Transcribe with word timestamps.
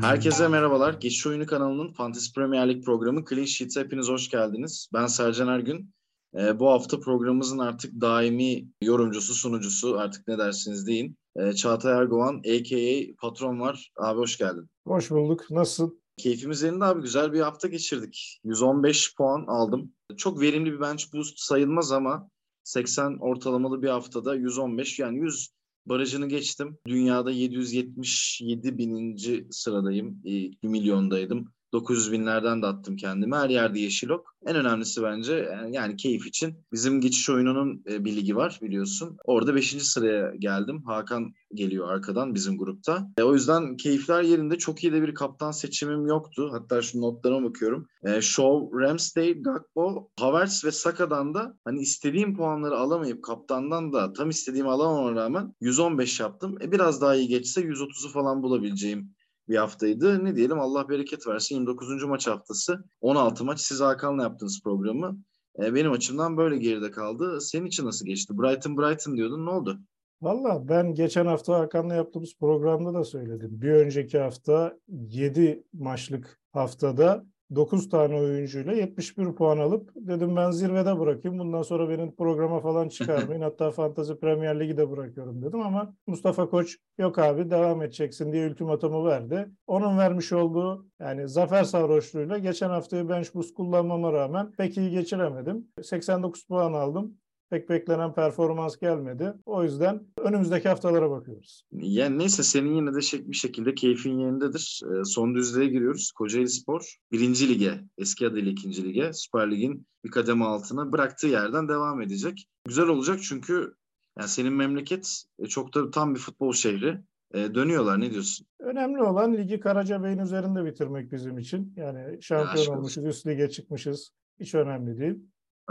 Herkese 0.00 0.48
merhabalar. 0.48 0.94
Geçiş 0.94 1.26
Oyunu 1.26 1.46
kanalının 1.46 1.92
Fantasy 1.92 2.32
Premier 2.34 2.68
Lig 2.68 2.84
programı 2.84 3.24
Clean 3.30 3.44
Sheets'e 3.44 3.80
hepiniz 3.80 4.08
hoş 4.08 4.28
geldiniz. 4.28 4.88
Ben 4.92 5.06
Sercan 5.06 5.48
Ergün. 5.48 5.94
Ee, 6.38 6.58
bu 6.58 6.70
hafta 6.70 7.00
programımızın 7.00 7.58
artık 7.58 8.00
daimi 8.00 8.68
yorumcusu, 8.82 9.34
sunucusu 9.34 9.98
artık 9.98 10.28
ne 10.28 10.38
dersiniz 10.38 10.86
deyin. 10.86 11.16
Ee, 11.36 11.52
Çağatay 11.52 11.92
Erdoğan 11.92 12.38
a.k.a. 12.38 13.14
patron 13.20 13.60
var. 13.60 13.92
Abi 13.96 14.18
hoş 14.18 14.38
geldin. 14.38 14.70
Hoş 14.86 15.10
bulduk. 15.10 15.50
Nasılsın? 15.50 16.00
Keyfimiz 16.16 16.62
yerinde 16.62 16.84
abi. 16.84 17.02
Güzel 17.02 17.32
bir 17.32 17.40
hafta 17.40 17.68
geçirdik. 17.68 18.40
115 18.44 19.16
puan 19.16 19.44
aldım. 19.48 19.92
Çok 20.16 20.40
verimli 20.40 20.72
bir 20.72 20.80
bench 20.80 21.04
boost 21.14 21.38
sayılmaz 21.38 21.92
ama 21.92 22.28
80 22.64 23.16
ortalamalı 23.20 23.82
bir 23.82 23.88
haftada 23.88 24.34
115 24.34 24.98
yani 24.98 25.18
100 25.18 25.50
barajını 25.86 26.28
geçtim. 26.28 26.78
Dünyada 26.86 27.30
777 27.30 28.78
bininci 28.78 29.46
sıradayım. 29.50 30.24
1 30.24 30.58
milyondaydım. 30.62 31.52
900 31.72 32.12
binlerden 32.12 32.62
de 32.62 32.66
attım 32.66 32.96
kendimi. 32.96 33.36
Her 33.36 33.48
yerde 33.48 33.80
yeşil 33.80 34.08
ok. 34.08 34.30
En 34.46 34.56
önemlisi 34.56 35.02
bence 35.02 35.34
e, 35.34 35.70
yani 35.70 35.96
keyif 35.96 36.26
için. 36.26 36.54
Bizim 36.72 37.00
geçiş 37.00 37.30
oyununun 37.30 37.82
e, 37.90 38.04
bir 38.04 38.16
ligi 38.16 38.36
var 38.36 38.58
biliyorsun. 38.62 39.16
Orada 39.24 39.54
5. 39.54 39.82
sıraya 39.82 40.34
geldim. 40.38 40.82
Hakan 40.82 41.34
geliyor 41.54 41.88
arkadan 41.88 42.34
bizim 42.34 42.58
grupta. 42.58 43.08
E, 43.18 43.22
o 43.22 43.34
yüzden 43.34 43.76
keyifler 43.76 44.22
yerinde. 44.22 44.58
Çok 44.58 44.84
iyi 44.84 44.92
de 44.92 45.02
bir 45.02 45.14
kaptan 45.14 45.50
seçimim 45.50 46.06
yoktu. 46.06 46.48
Hatta 46.52 46.82
şu 46.82 47.00
notlarıma 47.00 47.48
bakıyorum. 47.48 47.88
E, 48.04 48.20
Shaw, 48.20 48.78
Ramsdale, 48.80 49.32
Gakpo, 49.32 50.10
Havertz 50.20 50.64
ve 50.64 50.70
Saka'dan 50.70 51.34
da 51.34 51.56
hani 51.64 51.80
istediğim 51.80 52.36
puanları 52.36 52.76
alamayıp 52.76 53.24
kaptandan 53.24 53.92
da 53.92 54.12
tam 54.12 54.30
istediğimi 54.30 54.70
alamama 54.70 55.14
rağmen 55.14 55.54
115 55.60 56.20
yaptım. 56.20 56.58
E, 56.62 56.72
biraz 56.72 57.00
daha 57.00 57.14
iyi 57.14 57.28
geçse 57.28 57.60
130'u 57.60 58.08
falan 58.08 58.42
bulabileceğim 58.42 59.14
bir 59.50 59.56
haftaydı. 59.56 60.24
Ne 60.24 60.36
diyelim 60.36 60.60
Allah 60.60 60.88
bereket 60.88 61.26
versin 61.26 61.54
29. 61.54 62.04
maç 62.04 62.26
haftası. 62.26 62.84
16 63.00 63.44
maç 63.44 63.60
siz 63.60 63.80
Hakan'la 63.80 64.22
yaptığınız 64.22 64.62
programı. 64.64 65.18
E, 65.62 65.74
benim 65.74 65.92
açımdan 65.92 66.36
böyle 66.36 66.58
geride 66.58 66.90
kaldı. 66.90 67.40
Senin 67.40 67.66
için 67.66 67.86
nasıl 67.86 68.06
geçti? 68.06 68.38
Brighton 68.38 68.78
Brighton 68.78 69.16
diyordun 69.16 69.46
ne 69.46 69.50
oldu? 69.50 69.80
Valla 70.22 70.68
ben 70.68 70.94
geçen 70.94 71.26
hafta 71.26 71.58
Hakan'la 71.58 71.94
yaptığımız 71.94 72.34
programda 72.40 72.94
da 72.94 73.04
söyledim. 73.04 73.50
Bir 73.62 73.70
önceki 73.70 74.18
hafta 74.18 74.78
7 74.88 75.64
maçlık 75.72 76.40
haftada 76.52 77.24
9 77.54 77.88
tane 77.88 78.14
oyuncuyla 78.20 78.72
71 78.72 79.32
puan 79.34 79.58
alıp 79.58 79.90
dedim 79.94 80.36
ben 80.36 80.50
zirvede 80.50 80.98
bırakayım. 80.98 81.38
Bundan 81.38 81.62
sonra 81.62 81.88
benim 81.88 82.16
programa 82.16 82.60
falan 82.60 82.88
çıkarmayın. 82.88 83.42
Hatta 83.42 83.70
Fantasy 83.70 84.12
Premier 84.12 84.60
Ligi 84.60 84.76
de 84.76 84.90
bırakıyorum 84.90 85.42
dedim 85.42 85.60
ama 85.60 85.94
Mustafa 86.06 86.50
Koç 86.50 86.76
yok 86.98 87.18
abi 87.18 87.50
devam 87.50 87.82
edeceksin 87.82 88.32
diye 88.32 88.48
ultimatomu 88.48 89.06
verdi. 89.06 89.48
Onun 89.66 89.98
vermiş 89.98 90.32
olduğu 90.32 90.86
yani 91.00 91.28
zafer 91.28 91.64
sarhoşluğuyla 91.64 92.38
geçen 92.38 92.68
haftayı 92.68 93.08
bench 93.08 93.34
boost 93.34 93.54
kullanmama 93.54 94.12
rağmen 94.12 94.52
pek 94.52 94.78
iyi 94.78 94.90
geçiremedim. 94.90 95.66
89 95.82 96.44
puan 96.44 96.72
aldım 96.72 97.18
pek 97.50 97.68
beklenen 97.68 98.14
performans 98.14 98.76
gelmedi. 98.76 99.34
O 99.46 99.64
yüzden 99.64 100.02
önümüzdeki 100.18 100.68
haftalara 100.68 101.10
bakıyoruz. 101.10 101.64
Yani 101.72 102.18
neyse 102.18 102.42
senin 102.42 102.74
yine 102.74 102.94
de 102.94 103.00
şey, 103.00 103.28
bir 103.28 103.36
şekilde 103.36 103.74
keyfin 103.74 104.18
yerindedir. 104.18 104.80
E, 104.92 105.04
son 105.04 105.34
düzlüğe 105.34 105.66
giriyoruz. 105.66 106.12
Kocaeli 106.12 106.48
Spor 106.48 106.96
birinci 107.12 107.48
lige, 107.48 107.84
eski 107.98 108.26
adıyla 108.26 108.50
ikinci 108.50 108.84
lige, 108.84 109.12
Süper 109.12 109.50
Lig'in 109.50 109.86
bir 110.04 110.10
kademe 110.10 110.44
altına 110.44 110.92
bıraktığı 110.92 111.26
yerden 111.26 111.68
devam 111.68 112.02
edecek. 112.02 112.46
Güzel 112.64 112.88
olacak 112.88 113.22
çünkü 113.22 113.74
yani 114.18 114.28
senin 114.28 114.52
memleket 114.52 115.24
e, 115.38 115.46
çok 115.46 115.74
da 115.74 115.90
tam 115.90 116.14
bir 116.14 116.20
futbol 116.20 116.52
şehri. 116.52 116.98
E, 117.34 117.54
dönüyorlar 117.54 118.00
ne 118.00 118.10
diyorsun? 118.10 118.46
Önemli 118.58 119.02
olan 119.02 119.36
ligi 119.36 119.60
Karacabey'in 119.60 120.18
üzerinde 120.18 120.64
bitirmek 120.64 121.12
bizim 121.12 121.38
için. 121.38 121.74
Yani 121.76 122.22
şampiyon 122.22 122.76
olmuşuz, 122.76 123.04
üst 123.04 123.26
lige 123.26 123.50
çıkmışız. 123.50 124.10
Hiç 124.40 124.54
önemli 124.54 124.98
değil. 124.98 125.18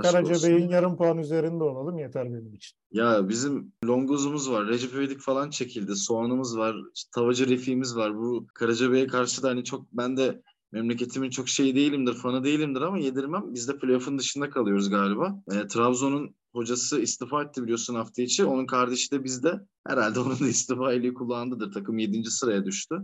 Karacabey'in 0.02 0.70
yarım 0.70 0.98
puan 0.98 1.18
üzerinde 1.18 1.64
olalım 1.64 2.00
yeter 2.00 2.26
benim 2.26 2.54
için. 2.54 2.78
Ya 2.92 3.30
bizim 3.30 3.74
longuzumuz 3.86 4.52
var. 4.52 4.68
Recep 4.68 4.94
İvedik 4.94 5.22
falan 5.22 5.50
çekildi. 5.50 5.96
Soğanımız 5.96 6.58
var. 6.58 6.76
Tavacı 7.16 7.50
refiğimiz 7.50 7.96
var. 7.96 8.18
Bu 8.18 8.48
Karacabey'e 8.54 9.08
karşı 9.08 9.44
da 9.44 9.50
hani 9.50 9.64
çok 9.64 9.88
ben 9.92 10.18
de 10.18 10.42
memleketimin 10.72 11.30
çok 11.30 11.50
şey 11.50 11.76
değilimdir, 11.76 12.14
fanı 12.14 12.44
değilimdir 12.44 12.82
ama 12.82 13.00
yedirmem. 13.00 13.44
Biz 13.54 13.68
de 13.68 13.78
playoff'un 13.78 14.20
dışında 14.20 14.50
kalıyoruz 14.50 14.90
galiba. 14.90 15.42
E, 15.52 15.68
Trabzon'un 15.68 16.36
hocası 16.54 17.02
istifa 17.02 17.44
etti 17.44 17.64
biliyorsun 17.64 17.96
hafta 17.96 18.22
içi. 18.22 18.46
Onun 18.46 18.66
kardeşi 18.66 19.12
de 19.12 19.24
bizde. 19.24 19.60
Herhalde 19.88 20.20
onun 20.20 20.40
da 20.40 20.48
istifa 20.48 20.94
eli 20.94 21.14
kulağındadır. 21.14 21.72
Takım 21.72 21.98
7. 21.98 22.32
sıraya 22.32 22.66
düştü. 22.66 22.96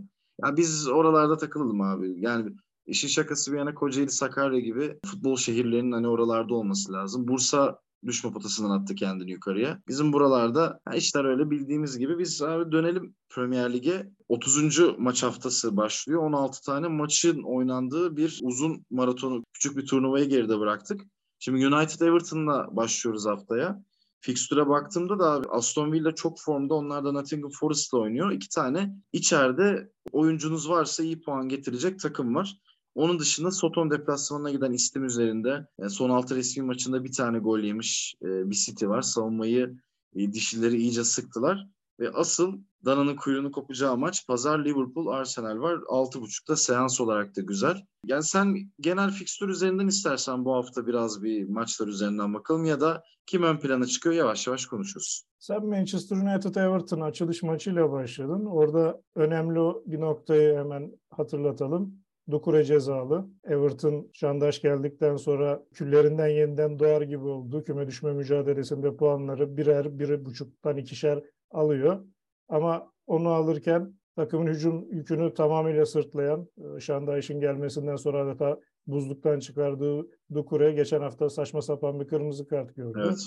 Ya 0.44 0.56
biz 0.56 0.88
oralarda 0.88 1.36
takılalım 1.36 1.80
abi. 1.80 2.14
Yani 2.16 2.52
İşin 2.86 3.08
şakası 3.08 3.52
bir 3.52 3.58
yana 3.58 3.74
Kocaeli, 3.74 4.10
Sakarya 4.10 4.60
gibi 4.60 4.98
futbol 5.06 5.36
şehirlerinin 5.36 5.92
hani 5.92 6.08
oralarda 6.08 6.54
olması 6.54 6.92
lazım. 6.92 7.28
Bursa 7.28 7.78
düşme 8.06 8.32
potasından 8.32 8.70
attı 8.70 8.94
kendini 8.94 9.30
yukarıya. 9.30 9.82
Bizim 9.88 10.12
buralarda 10.12 10.80
işler 10.94 11.24
öyle 11.24 11.50
bildiğimiz 11.50 11.98
gibi. 11.98 12.18
Biz 12.18 12.42
abi 12.42 12.72
dönelim 12.72 13.14
Premier 13.28 13.72
Lig'e. 13.72 14.10
30. 14.28 14.80
maç 14.98 15.22
haftası 15.22 15.76
başlıyor. 15.76 16.22
16 16.22 16.62
tane 16.62 16.88
maçın 16.88 17.42
oynandığı 17.42 18.16
bir 18.16 18.40
uzun 18.42 18.84
maratonu, 18.90 19.44
küçük 19.52 19.76
bir 19.76 19.86
turnuvayı 19.86 20.28
geride 20.28 20.58
bıraktık. 20.58 21.00
Şimdi 21.38 21.66
United 21.66 22.00
Everton'la 22.00 22.76
başlıyoruz 22.76 23.26
haftaya. 23.26 23.82
Fikstüre 24.20 24.68
baktığımda 24.68 25.18
da 25.18 25.42
Aston 25.50 25.92
Villa 25.92 26.14
çok 26.14 26.40
formda. 26.40 26.74
Onlar 26.74 27.04
da 27.04 27.12
Nottingham 27.12 27.50
Forest'la 27.50 27.98
oynuyor. 27.98 28.32
İki 28.32 28.48
tane 28.48 28.96
içeride 29.12 29.90
oyuncunuz 30.12 30.68
varsa 30.68 31.02
iyi 31.02 31.20
puan 31.20 31.48
getirecek 31.48 32.00
takım 32.00 32.34
var. 32.34 32.56
Onun 32.96 33.18
dışında 33.18 33.50
Soton 33.50 33.90
deplasmanına 33.90 34.50
giden 34.50 34.72
istim 34.72 35.04
üzerinde 35.04 35.66
e, 35.78 35.88
son 35.88 36.10
altı 36.10 36.36
resmi 36.36 36.62
maçında 36.62 37.04
bir 37.04 37.12
tane 37.12 37.38
gol 37.38 37.58
yemiş 37.58 38.14
e, 38.22 38.50
bir 38.50 38.54
City 38.54 38.86
var. 38.86 39.02
Savunmayı 39.02 39.76
e, 40.16 40.32
dişileri 40.32 40.76
iyice 40.76 41.04
sıktılar. 41.04 41.66
Ve 42.00 42.10
asıl 42.10 42.58
Dana'nın 42.84 43.16
kuyruğunu 43.16 43.52
kopacağı 43.52 43.96
maç 43.96 44.26
pazar 44.26 44.64
Liverpool 44.64 45.06
Arsenal 45.06 45.58
var. 45.58 45.74
6.30'da 45.74 46.56
seans 46.56 47.00
olarak 47.00 47.36
da 47.36 47.40
güzel. 47.40 47.76
Yani 48.06 48.22
sen 48.22 48.56
genel 48.80 49.10
fikstür 49.10 49.48
üzerinden 49.48 49.86
istersen 49.86 50.44
bu 50.44 50.54
hafta 50.54 50.86
biraz 50.86 51.22
bir 51.22 51.48
maçlar 51.48 51.86
üzerinden 51.86 52.34
bakalım 52.34 52.64
ya 52.64 52.80
da 52.80 53.02
kim 53.26 53.42
ön 53.42 53.58
plana 53.58 53.86
çıkıyor 53.86 54.14
yavaş 54.14 54.46
yavaş 54.46 54.66
konuşuruz. 54.66 55.22
Sen 55.38 55.66
Manchester 55.66 56.16
United 56.16 56.54
Everton 56.54 57.00
açılış 57.00 57.42
maçıyla 57.42 57.92
başladın. 57.92 58.44
Orada 58.44 59.02
önemli 59.14 59.74
bir 59.86 60.00
noktayı 60.00 60.58
hemen 60.58 60.92
hatırlatalım. 61.10 62.05
Dukure 62.30 62.64
cezalı. 62.64 63.28
Everton 63.44 64.10
Şandaş 64.12 64.62
geldikten 64.62 65.16
sonra 65.16 65.62
küllerinden 65.74 66.28
yeniden 66.28 66.78
doğar 66.78 67.02
gibi 67.02 67.24
oldu. 67.24 67.64
Küme 67.64 67.86
düşme 67.86 68.12
mücadelesinde 68.12 68.96
puanları 68.96 69.56
birer, 69.56 69.98
bir 69.98 70.24
buçuktan 70.24 70.76
ikişer 70.76 71.22
alıyor. 71.50 72.04
Ama 72.48 72.92
onu 73.06 73.28
alırken 73.28 73.94
takımın 74.16 74.46
hücum 74.46 74.92
yükünü 74.92 75.34
tamamıyla 75.34 75.86
sırtlayan 75.86 76.48
e, 76.76 76.80
Şandaş'ın 76.80 77.40
gelmesinden 77.40 77.96
sonra 77.96 78.22
adeta 78.22 78.60
buzluktan 78.86 79.38
çıkardığı 79.38 80.06
Dukure 80.34 80.72
geçen 80.72 81.00
hafta 81.00 81.30
saçma 81.30 81.62
sapan 81.62 82.00
bir 82.00 82.06
kırmızı 82.06 82.48
kart 82.48 82.76
gördü. 82.76 83.02
Evet. 83.04 83.18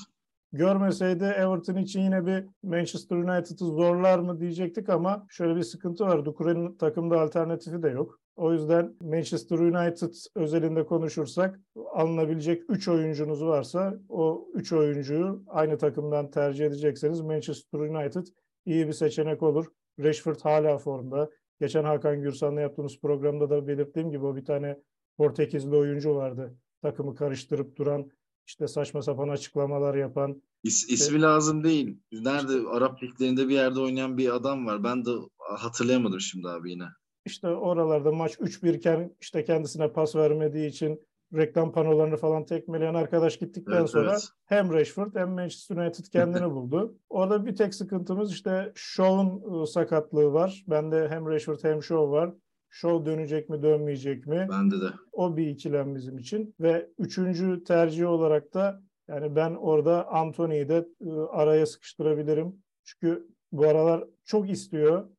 Görmeseydi 0.54 1.24
Everton 1.24 1.76
için 1.76 2.02
yine 2.02 2.26
bir 2.26 2.46
Manchester 2.64 3.16
United'ı 3.16 3.66
zorlar 3.66 4.20
mı 4.20 4.40
diyecektik 4.40 4.90
ama 4.90 5.26
şöyle 5.30 5.56
bir 5.56 5.64
sıkıntı 5.64 6.06
var. 6.06 6.26
Dukure'nin 6.26 6.78
takımda 6.78 7.22
alternatifi 7.22 7.84
de 7.84 7.90
yok. 7.90 8.20
O 8.36 8.54
yüzden 8.54 8.96
Manchester 9.02 9.60
United 9.60 10.14
özelinde 10.36 10.86
konuşursak 10.86 11.60
alınabilecek 11.92 12.64
3 12.70 12.88
oyuncunuz 12.88 13.44
varsa 13.44 14.00
o 14.10 14.48
3 14.54 14.74
oyuncuyu 14.74 15.44
aynı 15.48 15.78
takımdan 15.78 16.32
tercih 16.32 16.66
edecekseniz 16.66 17.22
Manchester 17.22 17.80
United 17.80 18.28
iyi 18.66 18.88
bir 18.88 18.94
seçenek 18.94 19.44
olur. 19.44 19.66
Rashford 20.00 20.40
hala 20.44 20.78
formda. 20.78 21.30
Geçen 21.60 21.84
Hakan 21.84 22.22
Gürsan'la 22.22 22.62
yaptığımız 22.62 23.00
programda 23.00 23.50
da 23.50 23.68
belirttiğim 23.68 24.12
gibi 24.12 24.26
o 24.26 24.36
bir 24.36 24.46
tane 24.46 24.80
Portekizli 25.18 25.76
oyuncu 25.76 26.16
vardı. 26.16 26.56
Takımı 26.82 27.16
karıştırıp 27.16 27.76
duran, 27.76 28.12
işte 28.48 28.68
saçma 28.68 29.02
sapan 29.02 29.30
açıklamalar 29.30 29.96
yapan. 29.96 30.42
İs, 30.64 30.90
ismi 30.90 31.16
işte, 31.16 31.22
lazım 31.22 31.64
değil. 31.64 31.98
Nerede 32.12 32.70
Arap 32.70 33.04
liglerinde 33.04 33.48
bir 33.48 33.54
yerde 33.54 33.80
oynayan 33.80 34.18
bir 34.18 34.36
adam 34.36 34.66
var. 34.66 34.84
Ben 34.84 35.06
de 35.06 35.12
hatırlayamadım 35.38 36.20
şimdi 36.20 36.50
abi 36.50 36.72
yine. 36.72 36.86
İşte 37.26 37.48
oralarda 37.48 38.12
maç 38.12 38.36
3-1 38.36 38.76
iken 38.76 39.16
işte 39.22 39.44
kendisine 39.44 39.92
pas 39.94 40.16
vermediği 40.16 40.70
için 40.70 41.02
reklam 41.34 41.72
panolarını 41.72 42.18
falan 42.18 42.46
tekmeleyen 42.46 42.94
arkadaş 42.94 43.38
gittikten 43.38 43.80
evet, 43.80 43.90
sonra 43.90 44.12
evet. 44.12 44.30
hem 44.46 44.74
Rashford 44.74 45.16
hem 45.16 45.30
Manchester 45.30 45.76
United 45.78 46.06
kendini 46.06 46.52
buldu. 46.52 46.98
Orada 47.10 47.46
bir 47.46 47.56
tek 47.56 47.76
sıkıntımız 47.76 48.32
işte 48.32 48.72
Shaw'un 48.76 49.42
ıı, 49.52 49.68
sakatlığı 49.68 50.34
var. 50.34 50.64
Bende 50.68 51.08
hem 51.10 51.28
Rashford 51.28 51.60
hem 51.64 51.84
Shaw 51.84 52.12
var. 52.12 52.34
Shaw 52.70 53.06
dönecek 53.06 53.50
mi 53.50 53.62
dönmeyecek 53.62 54.28
mi? 54.28 54.48
Bende 54.52 54.82
de. 54.82 54.90
O 55.12 55.38
bir 55.38 55.48
ikilem 55.48 55.96
bizim 55.96 56.18
için. 56.18 56.56
Ve 56.60 56.90
üçüncü 56.98 57.64
tercih 57.64 58.10
olarak 58.10 58.54
da 58.54 58.82
yani 59.10 59.36
ben 59.36 59.56
orada 59.56 60.08
Anthony'yi 60.08 60.70
de 60.70 60.88
ıı, 61.02 61.30
araya 61.30 61.66
sıkıştırabilirim. 61.66 62.56
Çünkü 62.84 63.28
bu 63.52 63.68
aralar 63.68 64.04
çok 64.26 64.50
istiyor 64.50 65.10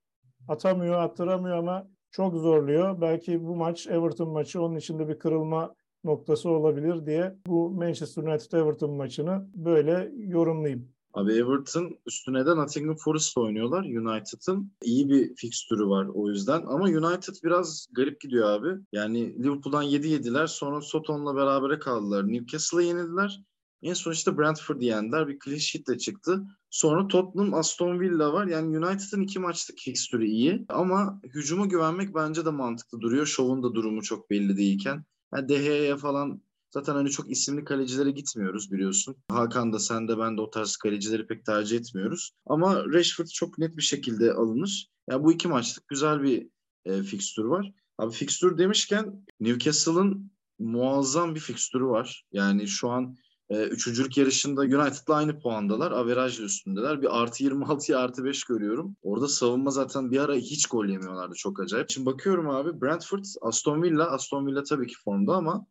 atamıyor, 0.49 1.03
attıramıyor 1.03 1.57
ama 1.57 1.89
çok 2.11 2.35
zorluyor. 2.35 3.01
Belki 3.01 3.45
bu 3.45 3.57
maç 3.57 3.87
Everton 3.87 4.29
maçı 4.29 4.63
onun 4.63 4.77
içinde 4.77 5.09
bir 5.09 5.19
kırılma 5.19 5.75
noktası 6.05 6.51
olabilir 6.51 7.07
diye 7.07 7.37
bu 7.47 7.71
Manchester 7.71 8.23
United 8.23 8.53
Everton 8.53 8.91
maçını 8.91 9.47
böyle 9.55 10.13
yorumlayayım. 10.17 10.89
Abi 11.15 11.33
Everton 11.33 11.99
üstüne 12.07 12.47
de 12.47 12.57
Nottingham 12.57 12.97
Forest 12.97 13.39
oynuyorlar. 13.39 13.85
United'ın 13.85 14.73
iyi 14.83 15.09
bir 15.09 15.35
fikstürü 15.35 15.87
var 15.87 16.07
o 16.15 16.29
yüzden. 16.29 16.63
Ama 16.67 16.85
United 16.85 17.35
biraz 17.45 17.87
garip 17.93 18.21
gidiyor 18.21 18.51
abi. 18.51 18.81
Yani 18.93 19.43
Liverpool'dan 19.45 19.83
7 19.83 20.09
yediler. 20.09 20.47
Sonra 20.47 20.81
Soton'la 20.81 21.37
berabere 21.37 21.79
kaldılar. 21.79 22.29
Newcastle'a 22.29 22.83
yenildiler. 22.83 23.43
En 23.83 23.95
son 23.95 24.13
işte 24.13 24.39
Brentford'u 24.39 24.85
yendiler. 24.85 25.29
Bir 25.29 25.39
clean 25.45 25.59
sheet'le 25.59 25.99
çıktı. 25.99 26.43
Sonra 26.71 27.09
Tottenham, 27.09 27.55
Aston 27.55 28.01
Villa 28.01 28.33
var. 28.33 28.47
Yani 28.47 28.79
United'ın 28.79 29.23
iki 29.23 29.39
maçlık 29.39 29.79
fikstürü 29.79 30.27
iyi. 30.27 30.65
Ama 30.69 31.21
hücuma 31.25 31.67
güvenmek 31.67 32.15
bence 32.15 32.45
de 32.45 32.51
mantıklı 32.51 33.01
duruyor. 33.01 33.27
Şovun 33.27 33.63
da 33.63 33.75
durumu 33.75 34.03
çok 34.03 34.31
belli 34.31 34.57
değilken. 34.57 35.05
Yani 35.35 35.47
Gea'ya 35.47 35.97
falan 35.97 36.43
Zaten 36.71 36.95
hani 36.95 37.11
çok 37.11 37.31
isimli 37.31 37.65
kalecilere 37.65 38.11
gitmiyoruz 38.11 38.73
biliyorsun. 38.73 39.17
Hakan 39.29 39.73
da 39.73 39.79
sen 39.79 40.09
de 40.09 40.19
ben 40.19 40.37
de 40.37 40.41
o 40.41 40.51
tarz 40.51 40.77
kalecileri 40.77 41.27
pek 41.27 41.45
tercih 41.45 41.79
etmiyoruz. 41.79 42.31
Ama 42.47 42.85
Rashford 42.85 43.27
çok 43.27 43.59
net 43.59 43.77
bir 43.77 43.83
şekilde 43.83 44.33
alınır. 44.33 44.89
Ya 45.09 45.15
yani 45.15 45.25
bu 45.25 45.33
iki 45.33 45.49
maçlık 45.49 45.89
güzel 45.89 46.23
bir 46.23 46.49
e, 46.85 47.03
fikstür 47.03 47.45
var. 47.45 47.73
Abi 47.99 48.13
fikstür 48.13 48.59
demişken 48.59 49.27
Newcastle'ın 49.41 50.33
muazzam 50.59 51.35
bir 51.35 51.41
fikstürü 51.41 51.85
var. 51.85 52.25
Yani 52.33 52.69
şu 52.69 52.91
an 52.91 53.17
e, 53.51 53.65
üçüncülük 53.65 54.17
yarışında 54.17 54.61
United'la 54.61 55.15
aynı 55.15 55.41
puandalar. 55.41 55.93
Averajla 55.93 56.45
üstündeler. 56.45 57.03
Bir 57.03 57.21
artı 57.23 57.45
26'ya 57.45 57.99
artı 57.99 58.25
5 58.25 58.45
görüyorum. 58.45 58.97
Orada 59.03 59.29
savunma 59.29 59.71
zaten 59.71 60.11
bir 60.11 60.19
ara 60.19 60.35
hiç 60.35 60.67
gol 60.67 60.87
yemiyorlardı. 60.87 61.35
Çok 61.35 61.61
acayip. 61.61 61.91
Şimdi 61.91 62.07
bakıyorum 62.07 62.51
abi 62.51 62.81
Brentford, 62.81 63.25
Aston 63.41 63.83
Villa. 63.83 64.11
Aston 64.11 64.47
Villa 64.47 64.63
tabii 64.63 64.87
ki 64.87 64.95
formda 65.05 65.35
ama 65.35 65.67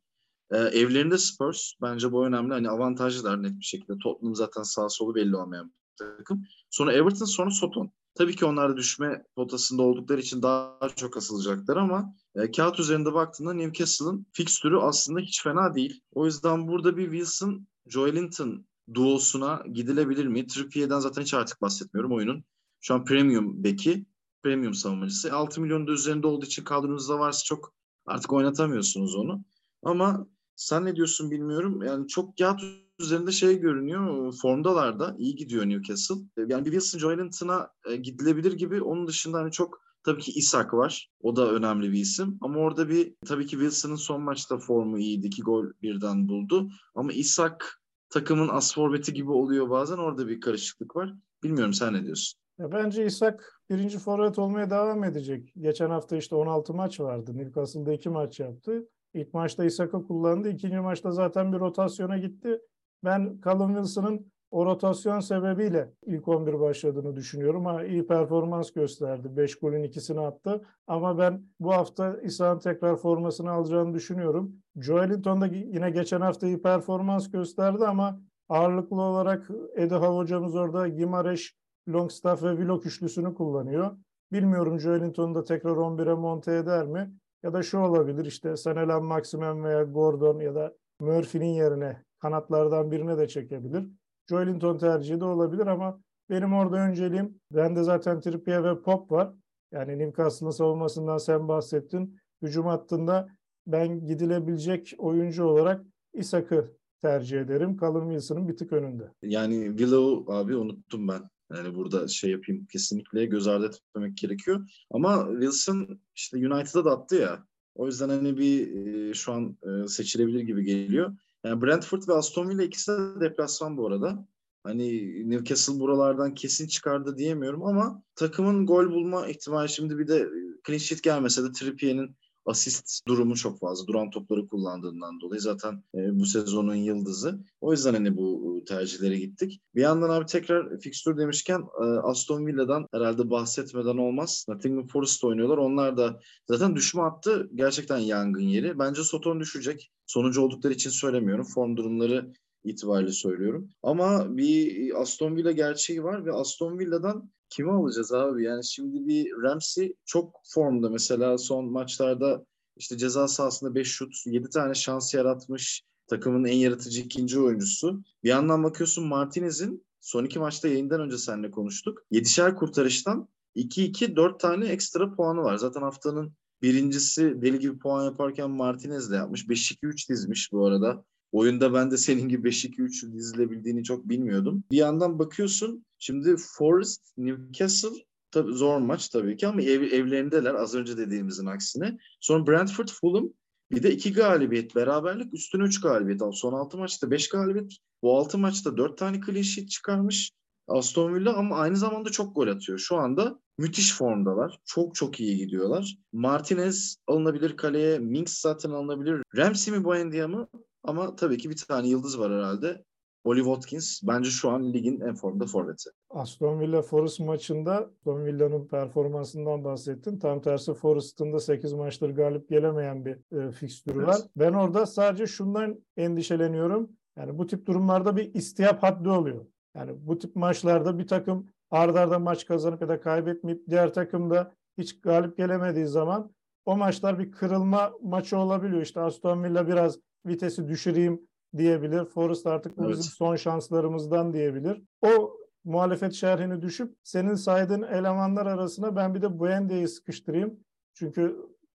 ee, 0.52 0.58
evlerinde 0.58 1.18
Spurs 1.18 1.72
bence 1.82 2.12
bu 2.12 2.26
önemli. 2.26 2.54
Hani 2.54 2.70
avantajlılar 2.70 3.44
net 3.44 3.60
bir 3.60 3.66
şekilde. 3.66 3.98
Tottenham 3.98 4.36
zaten 4.36 4.64
sağ 4.64 4.90
solu 4.90 5.16
belli 5.16 5.36
olmayan 5.36 5.68
bir 5.68 6.06
takım. 6.06 6.46
Sonra 6.70 6.94
Everton 6.94 7.26
sonra 7.26 7.52
Soton. 7.52 7.92
Tabii 8.16 8.36
ki 8.36 8.46
onlar 8.46 8.70
da 8.70 8.78
düşme 8.78 9.24
potasında 9.36 9.82
oldukları 9.82 10.22
için 10.22 10.42
daha 10.42 10.90
çok 10.96 11.18
asılacaklar 11.18 11.78
ama 11.78 12.16
e, 12.36 12.52
kağıt 12.52 12.80
üzerinde 12.80 13.14
baktığında 13.14 13.54
Newcastle'ın 13.54 14.26
fikstürü 14.32 14.78
aslında 14.78 15.20
hiç 15.20 15.44
fena 15.44 15.76
değil. 15.76 16.02
O 16.12 16.26
yüzden 16.26 16.68
burada 16.68 16.98
bir 16.98 17.04
Wilson, 17.04 17.68
Joelinton 17.90 18.66
duosuna 18.94 19.64
gidilebilir 19.74 20.26
mi? 20.26 20.48
Trippier'den 20.48 21.00
zaten 21.00 21.22
hiç 21.22 21.34
artık 21.34 21.62
bahsetmiyorum 21.62 22.14
oyunun. 22.14 22.44
Şu 22.82 22.94
an 22.94 23.06
premium 23.06 23.64
beki, 23.64 24.06
premium 24.44 24.74
savunmacısı. 24.74 25.34
6 25.34 25.62
milyonun 25.62 25.88
da 25.88 25.92
üzerinde 25.92 26.28
olduğu 26.28 26.46
için 26.46 26.64
kadronuzda 26.64 27.20
varsa 27.20 27.44
çok 27.44 27.74
artık 28.06 28.34
oynatamıyorsunuz 28.34 29.16
onu. 29.16 29.44
Ama 29.84 30.28
sen 30.56 30.86
ne 30.86 30.96
diyorsun 30.96 31.32
bilmiyorum. 31.32 31.84
Yani 31.84 32.08
çok 32.08 32.38
kağıt 32.38 32.62
üzerinde 33.00 33.32
şey 33.32 33.60
görünüyor. 33.60 34.34
Formdalar 34.42 35.00
da 35.00 35.16
iyi 35.18 35.36
gidiyor 35.36 35.66
Newcastle. 35.66 36.16
Yani 36.38 36.66
bir 36.66 36.72
Wilson 36.72 37.00
Joelinton'a 37.00 37.72
e, 37.86 37.96
gidilebilir 37.96 38.54
gibi. 38.54 38.82
Onun 38.82 39.08
dışında 39.08 39.38
hani 39.38 39.52
çok 39.52 39.89
tabii 40.10 40.22
ki 40.22 40.32
Isak 40.32 40.74
var. 40.74 41.10
O 41.22 41.36
da 41.36 41.52
önemli 41.52 41.92
bir 41.92 42.00
isim. 42.00 42.38
Ama 42.42 42.60
orada 42.60 42.90
bir 42.90 43.14
tabii 43.28 43.46
ki 43.46 43.52
Wilson'ın 43.52 43.96
son 43.96 44.22
maçta 44.22 44.58
formu 44.58 45.00
iyiydi. 45.00 45.28
İki 45.28 45.42
gol 45.42 45.66
birden 45.82 46.28
buldu. 46.28 46.70
Ama 46.96 47.14
Isak 47.14 47.82
takımın 48.10 48.48
as 48.48 48.76
forveti 48.76 49.14
gibi 49.14 49.32
oluyor 49.32 49.70
bazen. 49.70 49.98
Orada 49.98 50.28
bir 50.28 50.42
karışıklık 50.42 50.96
var. 50.96 51.14
Bilmiyorum 51.44 51.74
sen 51.74 51.94
ne 51.94 52.04
diyorsun? 52.04 52.40
Ya 52.60 52.72
bence 52.72 53.06
İsak 53.06 53.62
birinci 53.70 54.00
forvet 54.00 54.40
olmaya 54.40 54.70
devam 54.70 55.04
edecek. 55.04 55.54
Geçen 55.60 55.90
hafta 55.90 56.18
işte 56.18 56.36
16 56.36 56.74
maç 56.74 57.00
vardı. 57.00 57.38
Newcastle'da 57.38 57.94
iki 57.94 58.10
maç 58.10 58.40
yaptı. 58.40 58.90
İlk 59.14 59.34
maçta 59.34 59.66
Isaka 59.66 60.02
kullandı. 60.02 60.50
İkinci 60.50 60.80
maçta 60.80 61.12
zaten 61.12 61.54
bir 61.54 61.60
rotasyona 61.60 62.18
gitti. 62.18 62.62
Ben 63.04 63.42
Callum 63.46 63.74
Wilson'ın 63.74 64.32
o 64.52 64.66
rotasyon 64.66 65.20
sebebiyle 65.20 65.94
ilk 66.06 66.28
11 66.28 66.60
başladığını 66.60 67.16
düşünüyorum. 67.16 67.66
Ha, 67.66 67.84
iyi 67.84 68.08
performans 68.08 68.72
gösterdi. 68.72 69.38
5 69.38 69.56
golün 69.56 69.84
ikisini 69.84 70.20
attı. 70.20 70.62
Ama 70.88 71.18
ben 71.18 71.44
bu 71.60 71.74
hafta 71.74 72.18
İsa'nın 72.24 72.60
tekrar 72.60 72.96
formasını 72.96 73.52
alacağını 73.52 73.94
düşünüyorum. 73.94 74.56
Joelinton 74.76 75.42
da 75.42 75.46
yine 75.48 75.90
geçen 75.90 76.22
hafta 76.22 76.48
iyi 76.48 76.62
performans 76.62 77.32
gösterdi 77.32 77.86
ama 77.88 78.22
ağırlıklı 78.50 79.02
olarak 79.02 79.50
Howe 79.78 80.08
hocamız 80.08 80.56
orada 80.56 80.88
Gimareş, 80.88 81.56
Longstaff 81.90 82.44
ve 82.44 82.50
Willock 82.50 82.86
üçlüsünü 82.86 83.34
kullanıyor. 83.34 83.98
Bilmiyorum 84.32 84.80
Joelinton'u 84.80 85.36
da 85.36 85.44
tekrar 85.44 85.72
11'e 85.72 86.14
monte 86.14 86.56
eder 86.56 86.86
mi? 86.86 87.14
Ya 87.44 87.54
da 87.54 87.64
şu 87.64 87.78
olabilir 87.78 88.26
işte 88.26 88.58
Sanelan 88.58 89.04
Maximen 89.04 89.64
veya 89.64 89.84
Gordon 89.84 90.40
ya 90.40 90.56
da 90.56 90.74
Murphy'nin 91.00 91.54
yerine 91.54 92.04
kanatlardan 92.20 92.92
birine 92.92 93.18
de 93.18 93.28
çekebilir. 93.28 93.86
Joelinton 94.30 94.78
tercihi 94.78 95.20
de 95.20 95.26
olabilir 95.26 95.68
ama 95.68 96.02
benim 96.30 96.54
orada 96.54 96.78
önceliğim 96.78 97.40
bende 97.52 97.84
zaten 97.84 98.22
Trippier 98.22 98.64
ve 98.64 98.82
Pop 98.82 99.12
var. 99.12 99.34
Yani 99.72 100.00
Newcastle'ın 100.00 100.52
savunmasından 100.52 101.18
sen 101.18 101.48
bahsettin. 101.48 102.20
Hücum 102.42 102.66
hattında 102.66 103.30
ben 103.68 104.08
gidilebilecek 104.08 104.94
oyuncu 104.98 105.44
olarak 105.44 105.86
Isak'ı 106.14 106.76
tercih 107.02 107.42
ederim. 107.42 107.78
Callum 107.82 108.10
Wilson'ın 108.10 108.48
bir 108.48 108.58
tık 108.58 108.74
önünde. 108.74 109.12
Yani 109.22 109.66
Willow 109.66 110.34
abi 110.34 110.56
unuttum 110.56 111.08
ben. 111.08 111.22
Yani 111.56 111.76
burada 111.76 112.08
şey 112.08 112.32
yapayım 112.32 112.66
kesinlikle 112.66 113.26
göz 113.26 113.48
ardı 113.48 113.66
etmemek 113.66 114.18
gerekiyor. 114.18 114.70
Ama 114.92 115.28
Wilson 115.32 116.00
işte 116.16 116.38
United'a 116.38 116.86
da 116.86 116.92
attı 116.92 117.16
ya. 117.16 117.44
O 117.76 117.86
yüzden 117.86 118.10
hani 118.10 118.38
bir 118.38 118.86
e, 118.86 119.14
şu 119.14 119.34
an 119.34 119.58
e, 119.64 119.88
seçilebilir 119.88 120.40
gibi 120.40 120.64
geliyor. 120.64 121.16
Yani 121.44 121.62
Brentford 121.62 122.08
ve 122.08 122.14
Aston 122.14 122.50
Villa 122.50 122.64
ikisi 122.64 122.92
de 122.92 123.22
deplasman 123.22 123.78
bu 123.78 123.88
arada. 123.88 124.28
Hani 124.64 125.30
Newcastle 125.30 125.80
buralardan 125.80 126.34
kesin 126.34 126.68
çıkardı 126.68 127.18
diyemiyorum 127.18 127.64
ama 127.64 128.04
takımın 128.16 128.66
gol 128.66 128.92
bulma 128.92 129.28
ihtimali 129.28 129.70
şimdi 129.70 129.98
bir 129.98 130.08
de 130.08 130.30
clean 130.68 130.80
sheet 130.80 131.04
gelmese 131.04 131.44
de 131.44 131.52
Trippier'in 131.52 132.16
asist 132.50 133.08
durumu 133.08 133.36
çok 133.36 133.60
fazla. 133.60 133.88
Duran 133.88 134.10
topları 134.10 134.48
kullandığından 134.48 135.22
dolayı 135.22 135.42
zaten 135.42 135.84
e, 135.96 136.20
bu 136.20 136.26
sezonun 136.26 136.76
yıldızı. 136.76 137.40
O 137.62 137.72
yüzden 137.72 137.94
hani 137.94 138.18
bu 138.18 138.58
e, 138.62 138.66
tercihlere 138.66 139.20
gittik. 139.20 139.62
Bir 139.76 139.82
yandan 139.82 140.10
abi 140.10 140.26
tekrar 140.26 140.80
fikstür 140.80 141.18
demişken 141.18 141.64
e, 141.82 141.84
Aston 141.84 142.46
Villa'dan 142.46 142.88
herhalde 142.94 143.30
bahsetmeden 143.30 143.98
olmaz. 143.98 144.46
Nottingham 144.50 144.88
Forest 144.88 145.24
oynuyorlar. 145.24 145.58
Onlar 145.58 145.98
da 145.98 146.20
zaten 146.48 146.76
düşme 146.76 147.02
attı. 147.02 147.50
Gerçekten 147.56 147.98
yangın 147.98 148.42
yeri. 148.42 148.80
Bence 148.80 149.04
Soton 149.04 149.40
düşecek. 149.40 149.92
Sonucu 150.06 150.42
oldukları 150.42 150.74
için 150.74 150.90
söylemiyorum. 150.90 151.46
Form 151.46 151.78
durumları 151.78 152.34
itibariyle 152.64 153.12
söylüyorum. 153.12 153.70
Ama 153.84 154.38
bir 154.38 155.02
Aston 155.02 155.36
Villa 155.36 155.52
gerçeği 155.52 156.04
var 156.04 156.26
ve 156.26 156.32
Aston 156.32 156.80
Villa'dan 156.80 157.30
kimi 157.50 157.72
alacağız 157.72 158.14
abi? 158.14 158.44
Yani 158.44 158.66
şimdi 158.66 159.08
bir 159.08 159.32
Ramsey 159.32 159.96
çok 160.06 160.42
formda 160.54 160.90
mesela 160.90 161.38
son 161.38 161.72
maçlarda 161.72 162.46
işte 162.80 162.98
ceza 162.98 163.28
sahasında 163.28 163.76
5 163.76 163.88
şut, 163.88 164.16
7 164.26 164.50
tane 164.50 164.74
şans 164.74 165.14
yaratmış. 165.14 165.84
Takımın 166.08 166.44
en 166.44 166.58
yaratıcı 166.58 167.02
ikinci 167.02 167.40
oyuncusu. 167.40 168.04
Bir 168.24 168.30
yandan 168.30 168.64
bakıyorsun 168.64 169.08
Martinez'in 169.08 169.86
son 170.02 170.26
iki 170.26 170.40
maçta 170.40 170.68
yayından 170.68 171.02
önce 171.02 171.18
seninle 171.18 171.52
konuştuk. 171.52 172.06
7'şer 172.12 172.56
kurtarıştan 172.56 173.28
2-2 173.56 174.16
4 174.16 174.40
tane 174.40 174.68
ekstra 174.68 175.16
puanı 175.16 175.42
var. 175.42 175.58
Zaten 175.58 175.82
haftanın 175.82 176.34
birincisi 176.62 177.42
deli 177.42 177.60
gibi 177.60 177.80
puan 177.80 178.06
yaparken 178.06 178.50
Martinez 178.50 179.12
de 179.12 179.16
yapmış. 179.16 179.46
5-2-3 179.46 180.10
dizmiş 180.10 180.52
bu 180.52 180.66
arada. 180.66 181.06
Oyunda 181.32 181.74
ben 181.74 181.92
de 181.92 181.98
senin 181.98 182.30
gibi 182.30 182.50
5-2-3 182.50 183.14
dizilebildiğini 183.14 183.84
çok 183.84 184.10
bilmiyordum. 184.10 184.64
Bir 184.72 184.78
yandan 184.78 185.20
bakıyorsun 185.20 185.86
şimdi 186.00 186.36
Forest, 186.38 187.18
Newcastle 187.18 188.09
tabii 188.32 188.54
zor 188.54 188.78
maç 188.78 189.10
tabii 189.10 189.38
ki 189.38 189.48
ama 189.48 189.62
ev, 189.62 189.82
evlerindeler 189.82 190.54
az 190.54 190.76
önce 190.76 190.98
dediğimizin 190.98 191.46
aksine. 191.46 191.98
Sonra 192.20 192.48
Brentford, 192.48 192.88
Fulham 192.88 193.30
bir 193.72 193.84
de 193.84 193.92
iki 193.92 194.14
galibiyet, 194.14 194.76
beraberlik 194.76 195.34
üstüne 195.34 195.64
üç 195.64 195.82
galibiyet. 195.82 196.22
Son 196.34 196.54
altı 196.54 196.78
maçta 196.78 197.12
beş 197.12 197.30
galibiyet. 197.30 197.72
Bu 198.02 198.18
altı 198.18 198.38
maçta 198.38 198.78
dört 198.78 198.98
tane 198.98 199.22
clean 199.26 199.42
sheet 199.42 199.70
çıkarmış. 199.70 200.32
Aston 200.68 201.16
Villa 201.16 201.34
ama 201.34 201.58
aynı 201.58 201.78
zamanda 201.78 202.10
çok 202.10 202.36
gol 202.36 202.48
atıyor. 202.48 202.80
Şu 202.80 202.98
anda 202.98 203.40
müthiş 203.58 203.94
formdalar. 203.94 204.60
Çok 204.66 204.96
çok 204.96 205.20
iyi 205.20 205.38
gidiyorlar. 205.38 205.98
Martinez 206.14 206.96
alınabilir 207.08 207.58
kaleye. 207.58 208.00
Minks 208.00 208.42
zaten 208.42 208.70
alınabilir. 208.70 209.24
Ramsey 209.36 209.74
mi 209.74 209.84
Buendia 209.84 210.28
mı? 210.28 210.48
Ama 210.84 211.16
tabii 211.16 211.38
ki 211.38 211.50
bir 211.50 211.56
tane 211.56 211.88
yıldız 211.88 212.20
var 212.20 212.34
herhalde. 212.34 212.86
Oli 213.24 213.40
Watkins 213.40 214.02
bence 214.04 214.30
şu 214.30 214.50
an 214.50 214.74
ligin 214.74 215.02
en 215.02 215.16
formda 215.16 215.46
forveti. 215.46 215.90
Aston 216.10 216.60
Villa 216.60 216.82
Forest 216.82 217.20
maçında 217.20 217.74
Aston 217.74 218.26
Villa'nın 218.26 218.68
performansından 218.68 219.64
bahsettin. 219.64 220.20
Tam 220.20 220.42
tersi 220.42 220.74
Forest'ın 220.74 221.34
da 221.34 221.40
8 221.40 221.74
maçtır 221.74 222.10
galip 222.10 222.50
gelemeyen 222.50 223.06
bir 223.06 223.38
e, 223.38 223.52
fikstürü 223.52 223.98
evet. 223.98 224.08
var. 224.08 224.18
Ben 224.36 224.54
orada 224.54 224.86
sadece 224.86 225.28
şundan 225.28 225.80
endişeleniyorum. 225.98 226.90
Yani 227.18 227.38
bu 227.38 227.48
tip 227.48 227.66
durumlarda 227.66 228.18
bir 228.18 228.34
istiyap 228.34 228.84
haddi 228.84 229.10
oluyor. 229.10 229.46
Yani 229.76 229.92
bu 230.08 230.20
tip 230.20 230.36
maçlarda 230.36 231.00
bir 231.00 231.08
takım 231.08 231.48
ardarda 231.72 232.02
arda 232.02 232.20
maç 232.20 232.46
kazanıp 232.46 232.82
ya 232.82 232.90
da 232.90 233.02
kaybetmeyip 233.02 233.68
diğer 233.70 233.94
takım 233.94 234.30
da 234.30 234.54
hiç 234.78 235.02
galip 235.02 235.38
gelemediği 235.38 235.86
zaman 235.86 236.32
o 236.66 236.78
maçlar 236.78 237.20
bir 237.20 237.32
kırılma 237.32 237.92
maçı 238.02 238.38
olabiliyor. 238.38 238.82
İşte 238.82 239.00
Aston 239.00 239.44
Villa 239.44 239.68
biraz 239.68 240.00
vitesi 240.26 240.68
düşüreyim 240.68 241.29
diyebilir. 241.58 242.06
Forest 242.06 242.48
artık 242.48 242.78
bu 242.78 242.82
evet. 242.82 242.92
bizim 242.92 243.12
son 243.12 243.36
şanslarımızdan 243.36 244.34
diyebilir. 244.34 244.82
O 245.02 245.38
muhalefet 245.64 246.14
şerhini 246.14 246.62
düşüp 246.62 246.96
senin 247.04 247.36
saydığın 247.36 247.82
elemanlar 247.82 248.46
arasına 248.46 248.96
ben 248.96 249.16
bir 249.16 249.22
de 249.22 249.40
Buendia'yı 249.40 249.88
sıkıştırayım. 249.88 250.60
Çünkü 250.94 251.36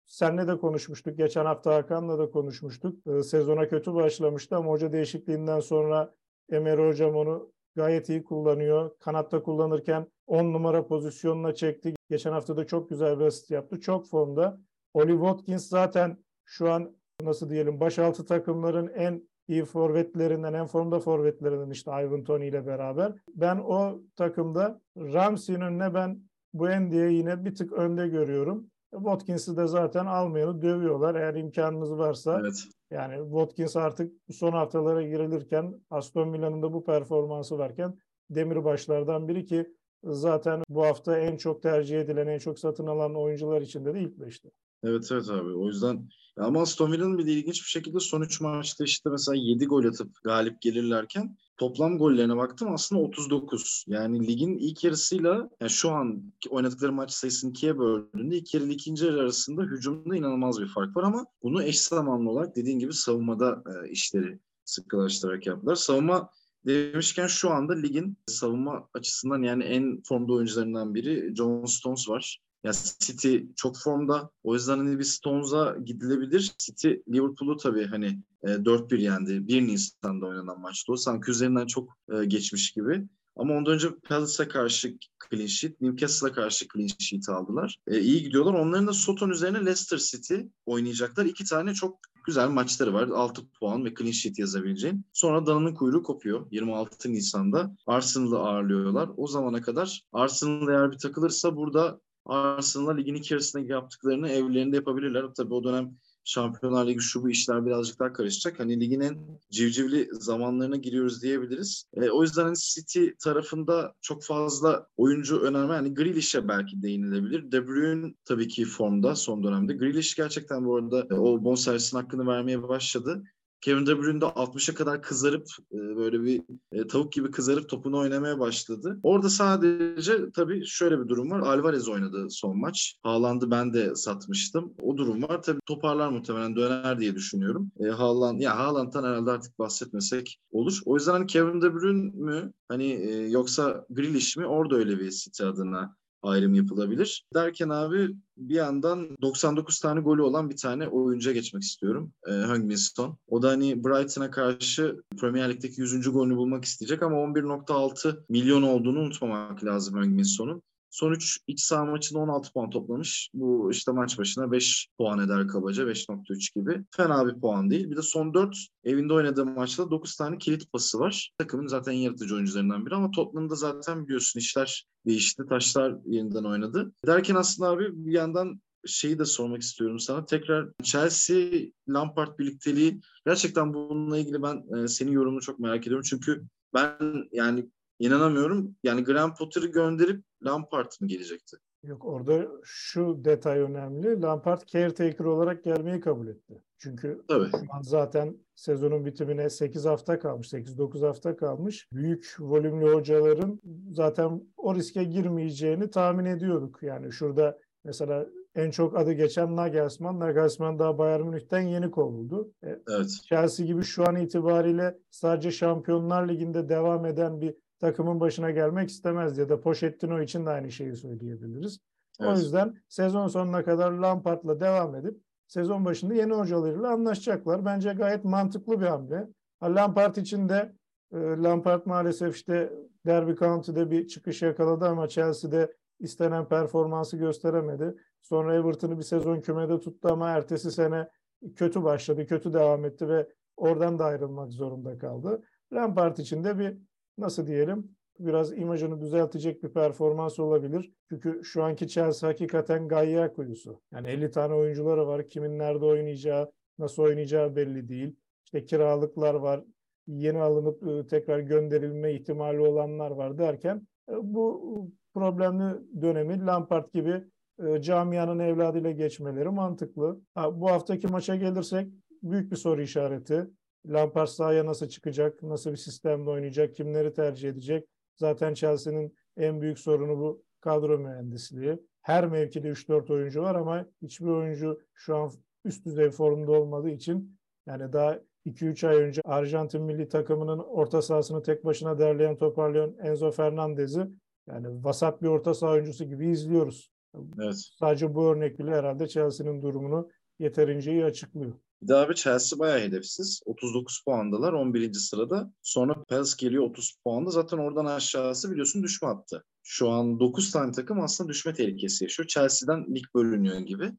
senle 0.06 0.48
de 0.48 0.58
konuşmuştuk. 0.58 1.18
Geçen 1.18 1.44
hafta 1.44 1.74
Hakan'la 1.74 2.18
da 2.18 2.30
konuşmuştuk. 2.30 3.06
Ee, 3.06 3.22
sezona 3.22 3.68
kötü 3.68 3.94
başlamıştı 3.94 4.56
ama 4.56 4.70
hoca 4.70 4.92
değişikliğinden 4.92 5.60
sonra 5.60 6.14
Emery 6.50 6.88
hocam 6.88 7.16
onu 7.16 7.52
gayet 7.76 8.08
iyi 8.08 8.24
kullanıyor. 8.24 8.90
Kanatta 9.00 9.42
kullanırken 9.42 10.06
10 10.26 10.52
numara 10.52 10.86
pozisyonuna 10.86 11.54
çekti. 11.54 11.94
Geçen 12.10 12.32
hafta 12.32 12.56
da 12.56 12.66
çok 12.66 12.90
güzel 12.90 13.18
bir 13.18 13.24
asist 13.24 13.50
yaptı. 13.50 13.80
Çok 13.80 14.06
formda. 14.06 14.60
Oli 14.94 15.12
Watkins 15.12 15.68
zaten 15.68 16.24
şu 16.44 16.70
an 16.70 16.96
nasıl 17.22 17.50
diyelim 17.50 17.80
başaltı 17.80 18.26
takımların 18.26 18.88
en 18.88 19.29
iyi 19.50 19.64
forvetlerinden, 19.64 20.54
en 20.54 20.66
formda 20.66 21.00
forvetlerinden 21.00 21.70
işte 21.70 21.90
Ivan 21.90 22.24
Tony 22.24 22.48
ile 22.48 22.66
beraber. 22.66 23.12
Ben 23.34 23.56
o 23.56 24.00
takımda 24.16 24.80
Ramsey'in 24.96 25.60
önüne 25.60 25.94
ben 25.94 26.22
bu 26.52 26.70
Endi'ye 26.70 27.10
yine 27.12 27.44
bir 27.44 27.54
tık 27.54 27.72
önde 27.72 28.08
görüyorum. 28.08 28.70
Watkins'i 28.92 29.56
de 29.56 29.66
zaten 29.66 30.06
almayanı 30.06 30.62
dövüyorlar 30.62 31.14
eğer 31.14 31.34
imkanınız 31.34 31.98
varsa. 31.98 32.40
Evet. 32.40 32.64
Yani 32.90 33.16
Watkins 33.24 33.76
artık 33.76 34.12
son 34.30 34.52
haftalara 34.52 35.02
girilirken 35.02 35.80
Aston 35.90 36.32
Villa'nın 36.32 36.62
da 36.62 36.72
bu 36.72 36.84
performansı 36.84 37.58
varken 37.58 37.98
demirbaşlardan 38.30 39.28
biri 39.28 39.44
ki 39.44 39.66
zaten 40.04 40.62
bu 40.68 40.86
hafta 40.86 41.18
en 41.18 41.36
çok 41.36 41.62
tercih 41.62 42.00
edilen, 42.00 42.26
en 42.26 42.38
çok 42.38 42.58
satın 42.58 42.86
alan 42.86 43.14
oyuncular 43.14 43.62
içinde 43.62 43.94
de 43.94 44.00
ilk 44.00 44.20
beşte. 44.20 44.48
Evet 44.84 45.08
evet 45.12 45.30
abi. 45.30 45.52
O 45.52 45.66
yüzden 45.66 46.08
ama 46.36 46.62
Aston 46.62 46.92
Villa'nın 46.92 47.18
bir 47.18 47.26
de 47.26 47.32
ilginç 47.32 47.62
bir 47.62 47.68
şekilde 47.68 48.00
son 48.00 48.20
3 48.20 48.40
maçta 48.40 48.84
işte 48.84 49.10
mesela 49.10 49.36
7 49.36 49.66
gol 49.66 49.84
atıp 49.84 50.24
galip 50.24 50.62
gelirlerken 50.62 51.36
toplam 51.56 51.98
gollerine 51.98 52.36
baktım 52.36 52.72
aslında 52.72 53.02
39. 53.02 53.84
Yani 53.86 54.26
ligin 54.26 54.58
ilk 54.58 54.84
yarısıyla 54.84 55.50
yani 55.60 55.70
şu 55.70 55.90
an 55.90 56.32
oynadıkları 56.50 56.92
maç 56.92 57.10
sayısını 57.10 57.50
ikiye 57.50 57.78
böldüğünde 57.78 58.36
ilk 58.36 58.54
yarı 58.54 58.64
ikinci 58.64 59.04
yarı 59.04 59.20
arasında 59.20 59.62
hücumda 59.62 60.16
inanılmaz 60.16 60.60
bir 60.60 60.68
fark 60.68 60.96
var 60.96 61.02
ama 61.02 61.26
bunu 61.42 61.62
eş 61.62 61.80
zamanlı 61.80 62.30
olarak 62.30 62.56
dediğin 62.56 62.78
gibi 62.78 62.92
savunmada 62.92 63.62
e, 63.66 63.90
işleri 63.90 64.38
sıkılaştırarak 64.64 65.46
yaptılar. 65.46 65.74
Savunma 65.74 66.30
demişken 66.66 67.26
şu 67.26 67.50
anda 67.50 67.74
ligin 67.74 68.18
savunma 68.26 68.88
açısından 68.94 69.42
yani 69.42 69.64
en 69.64 70.02
formda 70.02 70.32
oyuncularından 70.32 70.94
biri 70.94 71.34
John 71.36 71.64
Stones 71.64 72.08
var. 72.08 72.40
Ya 72.64 72.72
City 73.00 73.36
çok 73.56 73.78
formda. 73.78 74.30
O 74.42 74.54
yüzden 74.54 74.78
hani 74.78 74.98
bir 74.98 75.04
Stones'a 75.04 75.76
gidilebilir. 75.84 76.54
City 76.58 76.88
Liverpool'u 76.88 77.56
tabii 77.56 77.86
hani 77.86 78.18
e, 78.42 78.48
4-1 78.48 79.00
yendi. 79.00 79.48
1 79.48 79.66
Nisan'da 79.66 80.26
oynanan 80.26 80.60
maçta 80.60 80.92
o. 80.92 80.96
Sanki 80.96 81.30
üzerinden 81.30 81.66
çok 81.66 81.98
e, 82.12 82.24
geçmiş 82.24 82.72
gibi. 82.72 83.04
Ama 83.36 83.54
ondan 83.54 83.74
önce 83.74 83.88
Palace'a 84.08 84.48
karşı 84.48 84.96
clean 85.30 85.46
sheet, 85.46 85.80
Newcastle'a 85.80 86.32
karşı 86.32 86.66
clean 86.74 86.88
sheet 86.98 87.28
aldılar. 87.28 87.76
E, 87.86 88.00
iyi 88.00 88.22
gidiyorlar. 88.22 88.54
Onların 88.54 88.86
da 88.86 88.92
Soton 88.92 89.30
üzerine 89.30 89.58
Leicester 89.58 89.98
City 89.98 90.34
oynayacaklar. 90.66 91.26
İki 91.26 91.44
tane 91.44 91.74
çok 91.74 91.98
güzel 92.26 92.48
maçları 92.48 92.94
var. 92.94 93.08
6 93.08 93.42
puan 93.50 93.84
ve 93.84 93.94
clean 93.94 94.12
sheet 94.12 94.38
yazabileceğin. 94.38 95.04
Sonra 95.12 95.46
Dana'nın 95.46 95.74
kuyruğu 95.74 96.02
kopuyor. 96.02 96.46
26 96.50 97.12
Nisan'da 97.12 97.76
Arsenal'ı 97.86 98.38
ağırlıyorlar. 98.38 99.10
O 99.16 99.26
zamana 99.26 99.62
kadar 99.62 100.02
Arsenal 100.12 100.68
eğer 100.68 100.92
bir 100.92 100.98
takılırsa 100.98 101.56
burada 101.56 102.00
Arsenal'a 102.24 102.94
ligin 102.94 103.14
iki 103.14 103.36
yaptıklarını 103.66 104.28
evlerinde 104.28 104.76
yapabilirler. 104.76 105.26
Tabii 105.36 105.54
o 105.54 105.64
dönem 105.64 105.96
Şampiyonlar 106.24 106.86
Ligi 106.86 107.00
şu 107.00 107.22
bu 107.22 107.30
işler 107.30 107.66
birazcık 107.66 108.00
daha 108.00 108.12
karışacak. 108.12 108.60
Hani 108.60 108.80
ligin 108.80 109.00
en 109.00 109.18
civcivli 109.50 110.08
zamanlarına 110.12 110.76
giriyoruz 110.76 111.22
diyebiliriz. 111.22 111.84
E, 111.94 112.10
o 112.10 112.22
yüzden 112.22 112.44
hani 112.44 112.56
City 112.56 113.06
tarafında 113.24 113.94
çok 114.00 114.24
fazla 114.24 114.86
oyuncu 114.96 115.40
önemli. 115.40 115.72
Yani 115.72 115.94
Grealish'e 115.94 116.48
belki 116.48 116.82
değinilebilir. 116.82 117.52
De 117.52 117.66
Bruyne 117.66 118.14
tabii 118.24 118.48
ki 118.48 118.64
formda 118.64 119.14
son 119.14 119.44
dönemde. 119.44 119.74
Grealish 119.74 120.14
gerçekten 120.14 120.64
bu 120.64 120.76
arada 120.76 121.06
e, 121.10 121.14
o 121.14 121.44
bonservisin 121.44 121.96
hakkını 121.96 122.26
vermeye 122.26 122.62
başladı. 122.62 123.22
Kevin 123.60 123.86
De 123.86 123.98
Bruyne 123.98 124.20
de 124.20 124.24
60'a 124.24 124.74
kadar 124.74 125.02
kızarıp 125.02 125.46
e, 125.72 125.76
böyle 125.76 126.22
bir 126.22 126.42
e, 126.72 126.86
tavuk 126.86 127.12
gibi 127.12 127.30
kızarıp 127.30 127.68
topunu 127.68 127.98
oynamaya 127.98 128.38
başladı. 128.38 129.00
Orada 129.02 129.28
sadece 129.28 130.30
tabii 130.34 130.66
şöyle 130.66 131.00
bir 131.00 131.08
durum 131.08 131.30
var. 131.30 131.40
Alvarez 131.40 131.88
oynadı 131.88 132.26
son 132.30 132.58
maç. 132.58 132.96
Haaland'ı 133.02 133.50
ben 133.50 133.74
de 133.74 133.94
satmıştım. 133.94 134.74
O 134.82 134.96
durum 134.96 135.22
var. 135.22 135.42
Tabii 135.42 135.60
toparlar 135.66 136.08
muhtemelen 136.08 136.56
döner 136.56 137.00
diye 137.00 137.14
düşünüyorum. 137.14 137.72
E, 137.80 137.88
Haaland, 137.88 138.40
ya 138.40 138.58
Haaland'dan 138.58 139.04
herhalde 139.04 139.30
artık 139.30 139.58
bahsetmesek 139.58 140.38
olur. 140.52 140.80
O 140.84 140.96
yüzden 140.96 141.12
hani 141.12 141.26
Kevin 141.26 141.62
De 141.62 141.74
Bruyne 141.74 142.10
mü 142.14 142.52
hani 142.68 142.86
e, 142.86 143.28
yoksa 143.28 143.86
Grealish 143.90 144.36
mi 144.36 144.46
orada 144.46 144.76
öyle 144.76 144.98
bir 145.00 145.10
City 145.10 145.44
adına 145.44 145.96
ayrım 146.22 146.54
yapılabilir. 146.54 147.24
Derken 147.34 147.68
abi 147.68 148.16
bir 148.36 148.54
yandan 148.54 149.16
99 149.22 149.80
tane 149.80 150.00
golü 150.00 150.22
olan 150.22 150.50
bir 150.50 150.56
tane 150.56 150.88
oyuncuya 150.88 151.34
geçmek 151.34 151.62
istiyorum. 151.62 152.12
E, 152.26 152.30
Heung-min 152.30 152.76
Son. 152.76 153.18
O 153.28 153.42
da 153.42 153.48
hani 153.48 153.84
Brighton'a 153.84 154.30
karşı 154.30 155.02
Premier 155.20 155.50
Lig'deki 155.50 155.80
100. 155.80 156.12
golünü 156.12 156.36
bulmak 156.36 156.64
isteyecek 156.64 157.02
ama 157.02 157.16
11.6 157.16 158.24
milyon 158.28 158.62
olduğunu 158.62 159.00
unutmamak 159.00 159.64
lazım 159.64 159.96
Heung-min 159.96 160.22
Son'un. 160.22 160.62
Son 160.90 161.12
3 161.12 161.38
iç 161.46 161.60
saha 161.60 161.84
maçında 161.84 162.18
16 162.18 162.52
puan 162.52 162.70
toplamış. 162.70 163.30
Bu 163.34 163.70
işte 163.72 163.92
maç 163.92 164.18
başına 164.18 164.52
5 164.52 164.88
puan 164.98 165.18
eder 165.18 165.48
kabaca. 165.48 165.84
5.3 165.84 166.54
gibi. 166.54 166.84
Fena 166.90 167.26
bir 167.26 167.40
puan 167.40 167.70
değil. 167.70 167.90
Bir 167.90 167.96
de 167.96 168.02
son 168.02 168.34
4 168.34 168.56
evinde 168.84 169.12
oynadığı 169.12 169.46
maçta 169.46 169.90
9 169.90 170.16
tane 170.16 170.38
kilit 170.38 170.72
pası 170.72 170.98
var. 170.98 171.32
Takımın 171.38 171.66
zaten 171.66 171.92
yaratıcı 171.92 172.34
oyuncularından 172.34 172.86
biri 172.86 172.94
ama 172.94 173.10
Tottenham'da 173.10 173.54
zaten 173.54 174.04
biliyorsun 174.06 174.40
işler 174.40 174.86
değişti. 175.06 175.42
Taşlar 175.48 175.96
yeniden 176.06 176.44
oynadı. 176.44 176.92
Derken 177.06 177.34
aslında 177.34 177.70
abi 177.70 177.88
bir 177.92 178.12
yandan 178.12 178.60
şeyi 178.86 179.18
de 179.18 179.24
sormak 179.24 179.62
istiyorum 179.62 179.98
sana. 179.98 180.26
Tekrar 180.26 180.68
Chelsea 180.82 181.46
Lampard 181.88 182.38
birlikteliği 182.38 183.00
gerçekten 183.26 183.74
bununla 183.74 184.18
ilgili 184.18 184.42
ben 184.42 184.64
e, 184.76 184.88
senin 184.88 185.12
yorumunu 185.12 185.40
çok 185.40 185.58
merak 185.58 185.86
ediyorum. 185.86 186.06
Çünkü 186.10 186.42
ben 186.74 186.98
yani 187.32 187.70
inanamıyorum. 188.00 188.76
Yani 188.82 189.04
Graham 189.04 189.34
Potter'ı 189.34 189.66
gönderip 189.66 190.24
Lampard 190.44 190.92
mı 191.00 191.06
gelecekti? 191.06 191.56
Yok 191.82 192.04
orada 192.04 192.46
şu 192.64 193.24
detay 193.24 193.58
önemli. 193.58 194.22
Lampard 194.22 194.62
caretaker 194.66 195.24
olarak 195.24 195.64
gelmeyi 195.64 196.00
kabul 196.00 196.28
etti. 196.28 196.62
Çünkü 196.78 197.22
Tabii. 197.28 197.50
şu 197.50 197.56
an 197.72 197.82
zaten 197.82 198.36
sezonun 198.54 199.06
bitimine 199.06 199.50
8 199.50 199.84
hafta 199.84 200.18
kalmış, 200.18 200.52
8-9 200.52 201.06
hafta 201.06 201.36
kalmış. 201.36 201.88
Büyük 201.92 202.36
volümlü 202.38 202.94
hocaların 202.94 203.60
zaten 203.90 204.42
o 204.56 204.74
riske 204.74 205.04
girmeyeceğini 205.04 205.90
tahmin 205.90 206.24
ediyorduk. 206.24 206.82
Yani 206.82 207.12
şurada 207.12 207.58
mesela 207.84 208.26
en 208.54 208.70
çok 208.70 208.96
adı 208.96 209.12
geçen 209.12 209.56
Nagelsmann. 209.56 210.20
Nagelsmann 210.20 210.78
daha 210.78 210.98
Bayern 210.98 211.22
Münih'ten 211.22 211.60
yeni 211.60 211.90
kovuldu. 211.90 212.52
E, 212.62 212.78
evet. 212.88 213.10
Chelsea 213.28 213.66
gibi 213.66 213.82
şu 213.82 214.08
an 214.08 214.16
itibariyle 214.16 214.98
sadece 215.10 215.50
Şampiyonlar 215.50 216.28
Ligi'nde 216.28 216.68
devam 216.68 217.06
eden 217.06 217.40
bir 217.40 217.54
takımın 217.80 218.20
başına 218.20 218.50
gelmek 218.50 218.90
istemez 218.90 219.38
ya 219.38 219.48
da 219.48 219.60
Pochettino 219.60 220.20
için 220.22 220.46
de 220.46 220.50
aynı 220.50 220.70
şeyi 220.70 220.96
söyleyebiliriz. 220.96 221.80
Evet. 222.20 222.30
O 222.30 222.40
yüzden 222.40 222.74
sezon 222.88 223.28
sonuna 223.28 223.64
kadar 223.64 223.92
Lampard'la 223.92 224.60
devam 224.60 224.94
edip 224.94 225.20
sezon 225.46 225.84
başında 225.84 226.14
yeni 226.14 226.32
hocalarıyla 226.32 226.90
anlaşacaklar. 226.90 227.64
Bence 227.64 227.92
gayet 227.92 228.24
mantıklı 228.24 228.80
bir 228.80 228.86
hamle. 228.86 229.28
Lampard 229.62 230.16
için 230.16 230.48
de 230.48 230.72
e, 231.12 231.18
Lampard 231.18 231.86
maalesef 231.86 232.36
işte 232.36 232.72
Derby 233.06 233.32
County'de 233.32 233.90
bir 233.90 234.06
çıkış 234.06 234.42
yakaladı 234.42 234.84
ama 234.84 235.08
Chelsea'de 235.08 235.74
istenen 235.98 236.48
performansı 236.48 237.16
gösteremedi. 237.16 237.94
Sonra 238.22 238.54
Everton'ı 238.54 238.98
bir 238.98 239.02
sezon 239.02 239.40
kümede 239.40 239.80
tuttu 239.80 240.08
ama 240.12 240.30
ertesi 240.30 240.70
sene 240.70 241.08
kötü 241.56 241.84
başladı, 241.84 242.26
kötü 242.26 242.52
devam 242.52 242.84
etti 242.84 243.08
ve 243.08 243.28
oradan 243.56 243.98
da 243.98 244.04
ayrılmak 244.04 244.52
zorunda 244.52 244.98
kaldı. 244.98 245.42
Lampard 245.72 246.16
için 246.16 246.44
de 246.44 246.58
bir 246.58 246.78
nasıl 247.20 247.46
diyelim 247.46 247.90
biraz 248.20 248.58
imajını 248.58 249.00
düzeltecek 249.00 249.62
bir 249.62 249.68
performans 249.68 250.38
olabilir. 250.38 250.92
Çünkü 251.08 251.40
şu 251.44 251.62
anki 251.62 251.88
Chelsea 251.88 252.30
hakikaten 252.30 252.88
gayya 252.88 253.32
kuyusu. 253.32 253.80
Yani 253.92 254.08
50 254.08 254.30
tane 254.30 254.54
oyuncuları 254.54 255.06
var. 255.06 255.28
Kimin 255.28 255.58
nerede 255.58 255.84
oynayacağı, 255.84 256.52
nasıl 256.78 257.02
oynayacağı 257.02 257.56
belli 257.56 257.88
değil. 257.88 258.16
İşte 258.44 258.64
kiralıklar 258.64 259.34
var. 259.34 259.64
Yeni 260.06 260.38
alınıp 260.38 260.82
ıı, 260.82 261.06
tekrar 261.06 261.38
gönderilme 261.40 262.12
ihtimali 262.12 262.60
olanlar 262.60 263.10
var 263.10 263.38
derken 263.38 263.86
e, 264.08 264.12
bu 264.22 264.90
problemli 265.14 266.02
dönemi 266.02 266.46
Lampard 266.46 266.92
gibi 266.92 267.24
e, 267.66 267.82
camianın 267.82 268.38
evladıyla 268.38 268.90
geçmeleri 268.90 269.48
mantıklı. 269.48 270.20
bu 270.36 270.70
haftaki 270.70 271.06
maça 271.06 271.36
gelirsek 271.36 271.88
büyük 272.22 272.50
bir 272.50 272.56
soru 272.56 272.82
işareti. 272.82 273.46
Lampard 273.86 274.26
sahaya 274.26 274.66
nasıl 274.66 274.88
çıkacak, 274.88 275.42
nasıl 275.42 275.70
bir 275.70 275.76
sistemde 275.76 276.30
oynayacak, 276.30 276.74
kimleri 276.74 277.12
tercih 277.12 277.48
edecek? 277.48 277.88
Zaten 278.16 278.54
Chelsea'nin 278.54 279.16
en 279.36 279.60
büyük 279.60 279.78
sorunu 279.78 280.18
bu 280.18 280.42
kadro 280.60 280.98
mühendisliği. 280.98 281.78
Her 282.02 282.26
mevkide 282.26 282.68
3-4 282.68 283.12
oyuncu 283.12 283.42
var 283.42 283.54
ama 283.54 283.86
hiçbir 284.02 284.26
oyuncu 284.26 284.80
şu 284.94 285.16
an 285.16 285.30
üst 285.64 285.86
düzey 285.86 286.10
formda 286.10 286.52
olmadığı 286.52 286.90
için 286.90 287.38
yani 287.66 287.92
daha 287.92 288.20
2-3 288.46 288.88
ay 288.88 288.96
önce 288.96 289.20
Arjantin 289.24 289.82
milli 289.82 290.08
takımının 290.08 290.58
orta 290.58 291.02
sahasını 291.02 291.42
tek 291.42 291.64
başına 291.64 291.98
derleyen 291.98 292.36
toparlayan 292.36 292.96
Enzo 293.02 293.30
Fernandez'i 293.30 294.06
yani 294.48 294.84
vasat 294.84 295.22
bir 295.22 295.28
orta 295.28 295.54
saha 295.54 295.72
oyuncusu 295.72 296.04
gibi 296.04 296.28
izliyoruz. 296.28 296.92
Evet. 297.14 297.54
Sadece 297.78 298.14
bu 298.14 298.26
örnek 298.26 298.58
bile 298.58 298.70
herhalde 298.70 299.08
Chelsea'nin 299.08 299.62
durumunu 299.62 300.08
yeterince 300.38 300.92
iyi 300.92 301.04
açıklıyor. 301.04 301.52
Bir 301.82 301.88
de 301.88 301.94
abi 301.94 302.14
Chelsea 302.14 302.58
bayağı 302.58 302.80
hedefsiz. 302.80 303.42
39 303.44 304.02
puandalar 304.04 304.52
11. 304.52 304.92
sırada. 304.92 305.52
Sonra 305.62 306.04
Palace 306.04 306.32
geliyor 306.38 306.64
30 306.64 306.96
puanda. 307.04 307.30
Zaten 307.30 307.58
oradan 307.58 307.84
aşağısı 307.84 308.50
biliyorsun 308.50 308.82
düşme 308.82 309.08
attı. 309.08 309.44
Şu 309.62 309.90
an 309.90 310.20
9 310.20 310.50
tane 310.50 310.72
takım 310.72 311.00
aslında 311.00 311.30
düşme 311.30 311.54
tehlikesi 311.54 312.04
yaşıyor. 312.04 312.26
Chelsea'den 312.26 312.94
lig 312.94 313.04
bölünüyor 313.14 313.58
gibi. 313.58 313.92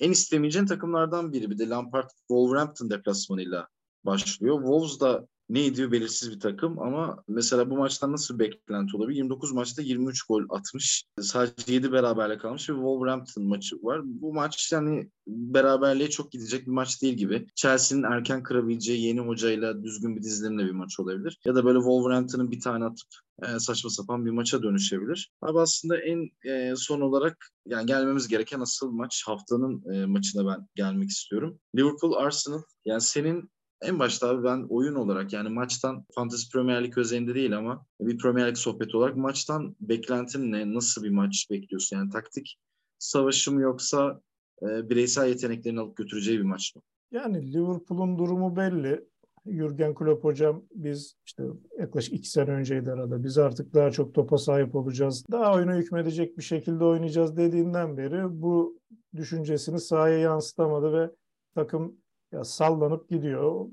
En 0.00 0.10
istemeyeceğin 0.10 0.66
takımlardan 0.66 1.32
biri. 1.32 1.50
Bir 1.50 1.58
de 1.58 1.68
Lampard 1.68 2.10
Wolverhampton 2.18 2.90
deplasmanıyla 2.90 3.68
başlıyor. 4.04 4.58
Wolves 4.58 5.00
da 5.00 5.28
ne 5.48 5.66
ediyor 5.66 5.92
belirsiz 5.92 6.30
bir 6.30 6.40
takım 6.40 6.78
ama 6.78 7.24
mesela 7.28 7.70
bu 7.70 7.76
maçtan 7.76 8.12
nasıl 8.12 8.38
beklenti 8.38 8.96
olabilir? 8.96 9.16
29 9.16 9.52
maçta 9.52 9.82
23 9.82 10.22
gol 10.22 10.42
atmış. 10.48 11.04
Sadece 11.20 11.72
7 11.72 11.92
beraberle 11.92 12.38
kalmış 12.38 12.70
ve 12.70 12.74
Wolverhampton 12.74 13.44
maçı 13.44 13.76
var. 13.82 14.00
Bu 14.04 14.34
maç 14.34 14.72
yani 14.72 15.10
beraberliğe 15.26 16.10
çok 16.10 16.32
gidecek 16.32 16.66
bir 16.66 16.72
maç 16.72 17.02
değil 17.02 17.14
gibi. 17.14 17.46
Chelsea'nin 17.54 18.02
erken 18.02 18.42
kırabileceği 18.42 19.06
yeni 19.06 19.20
hocayla 19.20 19.82
düzgün 19.82 20.16
bir 20.16 20.22
dizilimle 20.22 20.64
bir 20.64 20.70
maç 20.70 21.00
olabilir. 21.00 21.38
Ya 21.44 21.54
da 21.54 21.64
böyle 21.64 21.78
Wolverhampton'ın 21.78 22.50
bir 22.50 22.60
tane 22.60 22.84
atıp 22.84 23.08
e, 23.42 23.58
saçma 23.58 23.90
sapan 23.90 24.26
bir 24.26 24.30
maça 24.30 24.62
dönüşebilir. 24.62 25.32
Abi 25.42 25.60
aslında 25.60 26.00
en 26.00 26.30
e, 26.44 26.76
son 26.76 27.00
olarak 27.00 27.50
yani 27.66 27.86
gelmemiz 27.86 28.28
gereken 28.28 28.60
asıl 28.60 28.90
maç 28.90 29.22
haftanın 29.26 29.92
e, 29.94 30.06
maçına 30.06 30.46
ben 30.46 30.66
gelmek 30.74 31.08
istiyorum. 31.10 31.58
Liverpool 31.76 32.12
Arsenal. 32.12 32.62
Yani 32.84 33.00
senin 33.00 33.50
en 33.82 33.98
başta 33.98 34.28
abi 34.28 34.44
ben 34.44 34.66
oyun 34.68 34.94
olarak 34.94 35.32
yani 35.32 35.48
maçtan 35.48 36.04
Fantasy 36.14 36.50
Premier 36.52 36.84
Lig 36.84 36.98
özelinde 36.98 37.34
değil 37.34 37.58
ama 37.58 37.86
bir 38.00 38.18
Premier 38.18 38.48
Lig 38.48 38.56
sohbeti 38.56 38.96
olarak 38.96 39.16
maçtan 39.16 39.76
beklentin 39.80 40.52
ne? 40.52 40.74
Nasıl 40.74 41.02
bir 41.02 41.10
maç 41.10 41.46
bekliyorsun? 41.50 41.96
Yani 41.96 42.10
taktik 42.10 42.58
savaşı 42.98 43.52
mı 43.52 43.60
yoksa 43.60 44.20
e, 44.62 44.90
bireysel 44.90 45.28
yeteneklerini 45.28 45.80
alıp 45.80 45.96
götüreceği 45.96 46.38
bir 46.38 46.44
maç 46.44 46.76
mı? 46.76 46.82
Yani 47.10 47.52
Liverpool'un 47.52 48.18
durumu 48.18 48.56
belli. 48.56 49.04
Jürgen 49.46 49.94
Klopp 49.94 50.24
hocam 50.24 50.64
biz 50.74 51.16
işte 51.26 51.44
yaklaşık 51.78 52.14
iki 52.14 52.30
sene 52.30 52.50
önceydi 52.50 52.90
arada. 52.92 53.24
Biz 53.24 53.38
artık 53.38 53.74
daha 53.74 53.90
çok 53.90 54.14
topa 54.14 54.38
sahip 54.38 54.74
olacağız. 54.74 55.24
Daha 55.30 55.54
oyuna 55.54 55.76
hükmedecek 55.76 56.38
bir 56.38 56.42
şekilde 56.42 56.84
oynayacağız 56.84 57.36
dediğinden 57.36 57.96
beri 57.96 58.42
bu 58.42 58.78
düşüncesini 59.16 59.80
sahaya 59.80 60.18
yansıtamadı 60.18 60.92
ve 60.92 61.10
takım 61.54 61.96
ya 62.32 62.44
sallanıp 62.44 63.08
gidiyor. 63.08 63.66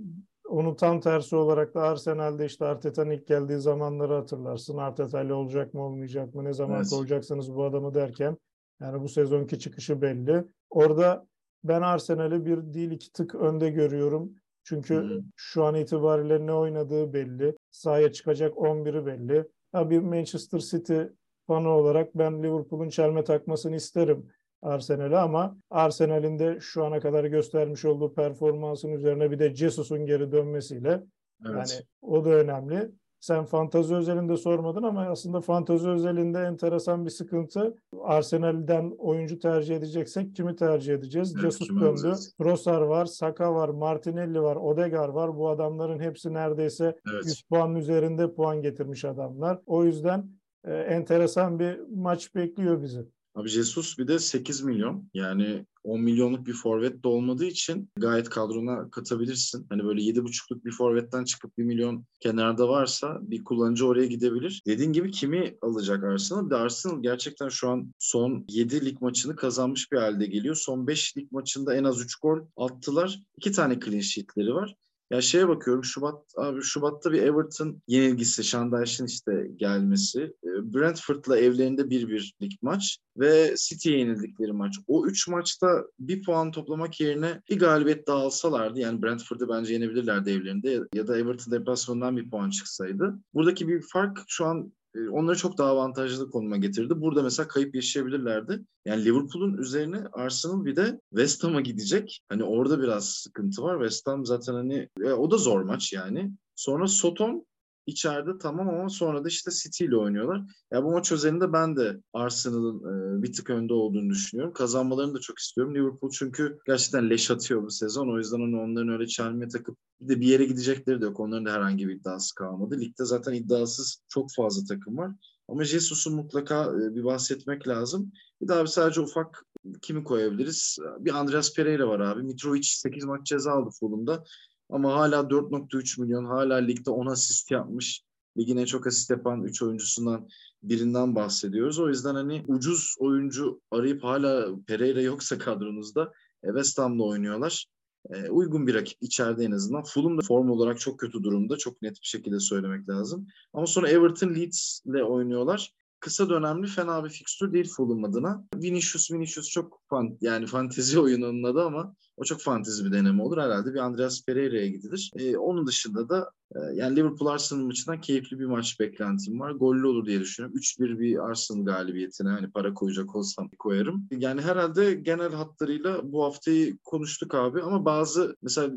Onun 0.50 0.76
tam 0.76 1.00
tersi 1.00 1.36
olarak 1.36 1.76
da 1.76 1.82
Arsenal'de 1.82 2.46
işte 2.46 2.66
Arteta'nın 2.66 3.12
ilk 3.12 3.28
geldiği 3.28 3.60
zamanları 3.60 4.14
hatırlarsın. 4.14 4.78
Arteta 4.78 5.22
ile 5.22 5.34
olacak 5.34 5.74
mı 5.74 5.82
olmayacak 5.82 6.36
mı 6.36 6.44
ne 6.44 6.54
zaman 6.54 6.78
evet. 6.78 6.90
koyacaksınız 6.90 7.56
bu 7.56 7.64
adamı 7.64 7.94
derken 7.94 8.38
yani 8.82 9.02
bu 9.02 9.10
sezonki 9.10 9.60
çıkışı 9.60 10.02
belli. 10.02 10.44
Orada 10.70 11.28
ben 11.64 11.82
Arsenal'i 11.82 12.46
bir 12.46 12.74
değil 12.74 12.92
iki 12.92 13.12
tık 13.12 13.36
önde 13.36 13.70
görüyorum. 13.70 14.32
Çünkü 14.64 15.02
hmm. 15.02 15.24
şu 15.36 15.64
an 15.64 15.76
itibariyle 15.76 16.46
ne 16.46 16.54
oynadığı 16.54 17.14
belli. 17.14 17.58
Sahaya 17.72 18.12
çıkacak 18.12 18.54
11'i 18.54 19.06
belli. 19.06 19.48
Tabii 19.72 20.00
Manchester 20.00 20.60
City 20.60 21.02
fanı 21.48 21.70
olarak 21.70 22.16
ben 22.16 22.44
Liverpool'un 22.44 22.90
çelme 22.90 23.24
takmasını 23.24 23.76
isterim. 23.76 24.28
Arsenal'e 24.62 25.18
ama 25.18 25.58
Arsenal'in 25.70 26.40
de 26.40 26.58
şu 26.60 26.86
ana 26.86 27.00
kadar 27.00 27.26
göstermiş 27.26 27.86
olduğu 27.86 28.14
performansın 28.14 28.92
üzerine 28.92 29.32
bir 29.32 29.40
de 29.40 29.56
Jesus'un 29.56 30.06
geri 30.06 30.32
dönmesiyle 30.32 31.04
evet. 31.46 31.56
yani 31.56 31.86
o 32.02 32.26
da 32.26 32.30
önemli. 32.30 32.92
Sen 33.20 33.46
fantazi 33.46 33.96
özelinde 33.96 34.38
sormadın 34.38 34.84
ama 34.84 35.02
aslında 35.02 35.42
fantazi 35.42 35.90
özelinde 35.90 36.40
enteresan 36.40 37.06
bir 37.06 37.10
sıkıntı. 37.10 37.76
Arsenal'den 38.02 38.96
oyuncu 38.98 39.40
tercih 39.40 39.76
edeceksek 39.76 40.36
kimi 40.36 40.56
tercih 40.56 40.94
edeceğiz? 40.94 41.34
Evet, 41.34 41.44
Jesus 41.44 41.70
döndü. 41.70 42.16
Trossard 42.42 42.88
var, 42.88 43.06
Saka 43.06 43.54
var, 43.54 43.70
Martinelli 43.70 44.42
var, 44.42 44.56
Odegaard 44.56 45.14
var. 45.14 45.38
Bu 45.38 45.50
adamların 45.50 46.00
hepsi 46.00 46.34
neredeyse 46.34 46.96
evet. 47.14 47.26
100 47.26 47.42
puan 47.42 47.76
üzerinde 47.76 48.34
puan 48.34 48.62
getirmiş 48.62 49.06
adamlar. 49.06 49.60
O 49.66 49.84
yüzden 49.84 50.30
e, 50.64 50.74
enteresan 50.74 51.60
bir 51.60 51.80
maç 51.96 52.36
bekliyor 52.36 52.82
bizi. 52.82 53.06
Abi 53.36 53.50
Jesus 53.50 53.98
bir 53.98 54.08
de 54.08 54.20
8 54.20 54.62
milyon. 54.62 55.10
Yani 55.14 55.66
10 55.84 56.02
milyonluk 56.02 56.48
bir 56.48 56.54
forvet 56.54 57.04
de 57.04 57.08
olmadığı 57.08 57.46
için 57.46 57.90
gayet 57.98 58.30
kadrona 58.30 58.90
katabilirsin. 58.90 59.66
Hani 59.70 59.84
böyle 59.84 60.02
7,5'luk 60.02 60.66
bir 60.66 60.72
forvetten 60.72 61.24
çıkıp 61.24 61.58
1 61.58 61.64
milyon 61.64 62.06
kenarda 62.20 62.70
varsa 62.70 63.20
bir 63.22 63.44
kullanıcı 63.44 63.88
oraya 63.88 64.06
gidebilir. 64.06 64.64
Dediğin 64.68 64.94
gibi 64.94 65.12
kimi 65.12 65.58
alacak 65.62 66.04
Arsenal? 66.04 66.46
Bir 66.46 66.50
de 66.50 66.56
Arsenal 66.56 67.02
gerçekten 67.04 67.50
şu 67.50 67.70
an 67.70 67.94
son 68.00 68.46
7 68.50 68.86
lig 68.86 69.02
maçını 69.02 69.36
kazanmış 69.36 69.92
bir 69.92 69.98
halde 69.98 70.26
geliyor. 70.26 70.56
Son 70.56 70.88
5 70.88 71.18
lig 71.18 71.32
maçında 71.32 71.76
en 71.76 71.84
az 71.84 72.02
3 72.02 72.16
gol 72.16 72.40
attılar. 72.58 73.20
2 73.38 73.52
tane 73.52 73.80
clean 73.80 74.02
sheet'leri 74.02 74.54
var. 74.54 74.76
Ya 75.12 75.22
şeye 75.22 75.48
bakıyorum 75.48 75.84
Şubat 75.84 76.22
abi 76.38 76.62
Şubat'ta 76.62 77.12
bir 77.12 77.24
Everton 77.24 77.82
yenilgisi, 77.88 78.44
Şandayş'ın 78.44 79.06
işte 79.06 79.48
gelmesi. 79.56 80.34
Ee, 80.44 80.74
Brentford'la 80.74 81.38
evlerinde 81.38 81.82
1-1'lik 81.82 82.62
maç 82.62 82.98
ve 83.18 83.56
City'ye 83.58 84.00
yenildikleri 84.00 84.54
maç. 84.54 84.76
O 84.88 85.06
üç 85.06 85.28
maçta 85.28 85.84
bir 86.00 86.24
puan 86.24 86.52
toplamak 86.52 87.02
yerine 87.02 87.42
bir 87.50 87.60
galibiyet 87.60 88.08
daha 88.08 88.18
alsalardı 88.18 88.80
yani 88.80 89.02
Brentford'u 89.02 89.50
bence 89.50 89.74
yenebilirlerdi 89.74 90.30
evlerinde 90.30 90.82
ya 90.94 91.08
da 91.08 91.18
Everton 91.18 91.52
deplasmanından 91.52 92.18
bir 92.18 92.30
puan 92.30 92.50
çıksaydı. 92.50 93.20
Buradaki 93.34 93.68
bir 93.68 93.82
fark 93.82 94.24
şu 94.28 94.46
an 94.46 94.74
onları 95.12 95.38
çok 95.38 95.58
daha 95.58 95.70
avantajlı 95.70 96.32
konuma 96.32 96.58
getirdi. 96.58 97.02
Burada 97.02 97.24
mesela 97.24 97.48
kayıp 97.48 97.76
yaşayabilirlerdi. 97.76 98.62
Yani 98.86 99.06
Liverpool'un 99.06 99.58
üzerine 99.58 100.04
Arsenal 100.14 100.66
bir 100.66 100.76
de 100.76 101.00
West 101.10 101.44
Ham'a 101.44 101.62
gidecek. 101.62 102.22
Hani 102.30 102.44
orada 102.44 102.82
biraz 102.82 103.10
sıkıntı 103.10 103.64
var. 103.64 103.80
West 103.80 104.08
Ham 104.08 104.26
zaten 104.26 104.54
hani 104.54 104.90
e, 105.04 105.12
o 105.12 105.32
da 105.32 105.38
zor 105.38 105.62
maç 105.62 105.94
yani. 105.94 106.32
Sonra 106.56 106.88
Soton 106.88 107.46
içeride 107.86 108.38
tamam 108.42 108.70
ama 108.70 108.90
sonra 108.90 109.24
da 109.24 109.28
işte 109.28 109.52
City 109.52 109.86
ile 109.86 109.98
oynuyorlar. 109.98 110.42
Ya 110.72 110.84
bu 110.84 110.92
maç 110.92 111.12
özelinde 111.12 111.54
ben 111.54 111.76
de 111.78 112.02
Arsenal'ın 112.14 112.80
e, 112.80 113.24
bir 113.24 113.34
tık 113.34 113.50
önde 113.50 113.74
olduğunu 113.74 114.10
düşünüyorum. 114.10 114.54
Kazanmalarını 114.54 115.14
da 115.16 115.20
çok 115.20 115.40
istiyorum. 115.40 115.76
Liverpool 115.76 116.12
çünkü 116.12 116.60
gerçekten 116.66 117.10
leş 117.10 117.32
atıyor 117.32 117.64
bu 117.64 117.72
sezon. 117.72 118.14
O 118.14 118.18
yüzden 118.18 118.40
hani 118.40 118.62
onların 118.62 118.90
öyle 118.90 119.08
çelme 119.08 119.48
takıp 119.48 119.78
bir 120.02 120.16
de 120.16 120.22
bir 120.22 120.28
yere 120.28 120.46
gidecekleri 120.46 121.02
de 121.02 121.06
yok. 121.06 121.20
Onların 121.20 121.46
da 121.46 121.52
herhangi 121.52 121.88
bir 121.88 121.96
iddiası 121.96 122.36
kalmadı. 122.36 122.80
Ligde 122.80 123.06
zaten 123.06 123.34
iddiasız 123.34 124.04
çok 124.10 124.34
fazla 124.36 124.76
takım 124.76 124.98
var. 124.98 125.12
Ama 125.48 125.64
Jesus'u 125.64 126.12
mutlaka 126.12 126.64
e, 126.64 126.96
bir 126.96 127.04
bahsetmek 127.04 127.68
lazım. 127.68 128.12
Bir 128.42 128.48
daha 128.48 128.62
bir 128.62 128.68
sadece 128.68 129.02
ufak 129.02 129.46
kimi 129.82 130.04
koyabiliriz? 130.04 130.78
Bir 131.00 131.20
Andreas 131.20 131.54
Pereira 131.54 131.88
var 131.88 132.00
abi. 132.00 132.24
Mitrovic 132.24 132.64
8 132.64 133.06
maç 133.06 133.28
ceza 133.28 133.52
aldı 133.52 133.70
Fulham'da. 133.80 134.24
Ama 134.70 134.94
hala 134.94 135.30
4.3 135.30 136.02
milyon 136.02 136.26
hala 136.26 136.56
ligde 136.56 136.92
10 136.92 137.06
asist 137.06 137.52
yapmış. 137.52 138.02
Ligin 138.38 138.58
en 138.58 138.66
çok 138.66 138.88
asist 138.88 139.10
yapan 139.10 139.44
3 139.44 139.62
oyuncusundan 139.62 140.28
birinden 140.64 141.16
bahsediyoruz. 141.16 141.80
O 141.80 141.90
yüzden 141.90 142.16
hani 142.16 142.44
ucuz 142.48 142.96
oyuncu 143.00 143.62
arayıp 143.72 144.04
hala 144.04 144.48
Pereira 144.68 145.02
yoksa 145.02 145.38
kadronuzda 145.38 146.12
e, 146.44 146.48
West 146.48 146.80
Ham'da 146.80 147.04
oynuyorlar. 147.04 147.66
E, 148.10 148.30
uygun 148.30 148.68
bir 148.68 148.74
rakip 148.76 148.98
içeride 149.02 149.44
en 149.44 149.52
azından. 149.52 149.84
Fulham 149.84 150.18
da 150.18 150.22
form 150.22 150.50
olarak 150.50 150.80
çok 150.80 151.00
kötü 151.00 151.24
durumda. 151.24 151.58
Çok 151.58 151.82
net 151.82 152.02
bir 152.02 152.08
şekilde 152.08 152.40
söylemek 152.40 152.90
lazım. 152.90 153.28
Ama 153.54 153.68
sonra 153.68 153.90
Everton 153.90 154.36
Leeds 154.36 154.82
ile 154.86 155.04
oynuyorlar 155.04 155.74
kısa 156.06 156.30
dönemli 156.30 156.68
fena 156.68 157.04
bir 157.04 157.10
fikstür 157.10 157.54
değil 157.54 157.70
Fulham 157.78 158.04
adına. 158.04 158.44
Vinicius 158.56 159.12
Vinicius 159.12 159.50
çok 159.50 159.82
fan, 159.90 160.18
yani 160.22 160.46
fantezi 160.46 161.00
oyununun 161.06 161.44
adı 161.44 161.62
ama 161.62 161.96
o 162.18 162.24
çok 162.24 162.42
fantezi 162.42 162.86
bir 162.86 162.92
deneme 162.92 163.24
olur. 163.24 163.38
Herhalde 163.38 163.74
bir 163.74 163.80
Andreas 163.80 164.26
Pereira'ya 164.26 164.68
gidilir. 164.68 165.12
Ee, 165.16 165.38
onun 165.38 165.68
dışında 165.68 166.10
da 166.10 166.32
e, 166.56 166.60
yani 166.74 166.96
Liverpool 166.96 167.30
Arsenal 167.30 167.66
maçından 167.66 168.02
keyifli 168.02 168.40
bir 168.40 168.46
maç 168.46 168.80
beklentim 168.80 169.40
var. 169.40 169.52
Gollü 169.52 169.88
olur 169.88 170.06
diye 170.06 170.20
düşünüyorum. 170.20 170.58
3-1 170.58 171.00
bir 171.00 171.30
Arsenal 171.30 171.66
galibiyetine 171.66 172.30
hani 172.30 172.52
para 172.52 172.74
koyacak 172.74 173.16
olsam 173.16 173.50
koyarım. 173.60 174.08
Yani 174.12 174.42
herhalde 174.42 174.94
genel 174.94 175.34
hatlarıyla 175.34 176.12
bu 176.12 176.24
haftayı 176.24 176.78
konuştuk 176.84 177.36
abi 177.36 177.62
ama 177.62 177.86
bazı 177.86 178.36
mesela 178.42 178.74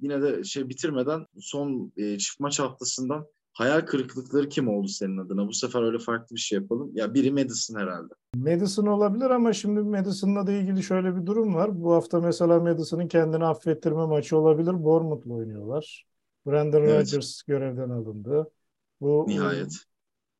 yine 0.00 0.22
de 0.22 0.44
şey 0.44 0.68
bitirmeden 0.68 1.26
son 1.40 1.92
e, 1.96 2.18
çift 2.18 2.40
maç 2.40 2.60
haftasından 2.60 3.26
hayal 3.58 3.80
kırıklıkları 3.80 4.48
kim 4.48 4.68
oldu 4.68 4.88
senin 4.88 5.18
adına? 5.18 5.48
Bu 5.48 5.52
sefer 5.52 5.82
öyle 5.82 5.98
farklı 5.98 6.36
bir 6.36 6.40
şey 6.40 6.58
yapalım. 6.58 6.90
Ya 6.94 7.14
biri 7.14 7.30
Madison 7.30 7.80
herhalde. 7.80 8.14
Madison 8.36 8.86
olabilir 8.86 9.30
ama 9.30 9.52
şimdi 9.52 9.80
Madison'la 9.80 10.46
da 10.46 10.52
ilgili 10.52 10.82
şöyle 10.82 11.16
bir 11.16 11.26
durum 11.26 11.54
var. 11.54 11.82
Bu 11.82 11.92
hafta 11.92 12.20
mesela 12.20 12.60
Madison'ın 12.60 13.08
kendini 13.08 13.44
affettirme 13.44 14.06
maçı 14.06 14.36
olabilir. 14.36 14.84
Bournemouth'la 14.84 15.34
oynuyorlar. 15.34 16.06
Brandon 16.46 16.82
evet. 16.82 17.06
Rodgers 17.06 17.42
görevden 17.42 17.90
alındı. 17.90 18.50
Bu 19.00 19.24
Nihayet. 19.28 19.72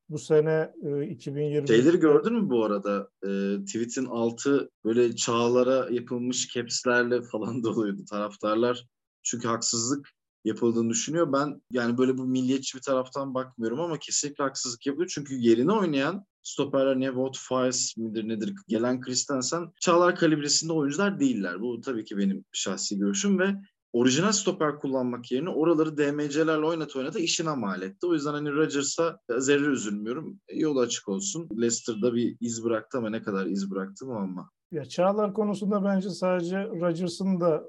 bu 0.09 0.19
sene 0.19 0.73
e, 0.83 1.07
2020 1.07 1.67
Şeyleri 1.67 1.97
gördün 1.99 2.33
mü 2.33 2.49
bu 2.49 2.65
arada? 2.65 3.09
E, 3.23 3.29
tweet'in 3.65 4.05
altı 4.05 4.69
böyle 4.85 5.15
çağlara 5.15 5.87
yapılmış 5.91 6.53
caps'lerle 6.53 7.21
falan 7.21 7.63
doluydu. 7.63 8.05
Taraftarlar 8.09 8.85
çünkü 9.23 9.47
haksızlık 9.47 10.09
yapıldığını 10.45 10.89
düşünüyor. 10.89 11.33
Ben 11.33 11.61
yani 11.71 11.97
böyle 11.97 12.17
bu 12.17 12.25
milliyetçi 12.25 12.77
bir 12.77 12.83
taraftan 12.83 13.33
bakmıyorum 13.33 13.79
ama 13.79 13.97
kesinlikle 13.99 14.43
haksızlık 14.43 14.85
yapılıyor. 14.85 15.11
Çünkü 15.13 15.35
yerine 15.35 15.71
oynayan 15.71 16.25
stoperler 16.43 16.99
ne 16.99 17.05
Wout 17.05 17.37
Faes 17.37 17.97
midir 17.97 18.27
nedir 18.27 18.53
gelen 18.67 19.01
Christensen 19.01 19.71
Çağlar 19.81 20.15
kalibresinde 20.15 20.73
oyuncular 20.73 21.19
değiller. 21.19 21.61
Bu 21.61 21.81
tabii 21.81 22.05
ki 22.05 22.17
benim 22.17 22.45
şahsi 22.51 22.97
görüşüm 22.97 23.39
ve 23.39 23.55
orijinal 23.93 24.31
stoper 24.31 24.79
kullanmak 24.79 25.31
yerine 25.31 25.49
oraları 25.49 25.97
DMC'lerle 25.97 26.65
oynat 26.65 26.95
oynata 26.95 27.19
işine 27.19 27.55
mal 27.55 27.81
etti. 27.81 28.07
O 28.07 28.13
yüzden 28.13 28.31
hani 28.31 28.51
Rodgers'a 28.51 29.19
zerre 29.37 29.65
üzülmüyorum. 29.65 30.39
Yolu 30.53 30.79
açık 30.79 31.09
olsun. 31.09 31.49
Leicester'da 31.57 32.13
bir 32.15 32.37
iz 32.39 32.63
bıraktı 32.63 32.97
ama 32.97 33.09
ne 33.09 33.21
kadar 33.21 33.45
iz 33.45 33.71
bıraktı 33.71 34.05
mı 34.05 34.15
ama. 34.15 34.49
Ya 34.71 34.85
Çağlar 34.85 35.33
konusunda 35.33 35.83
bence 35.83 36.09
sadece 36.09 36.63
Rodgers'ın 36.63 37.41
da 37.41 37.63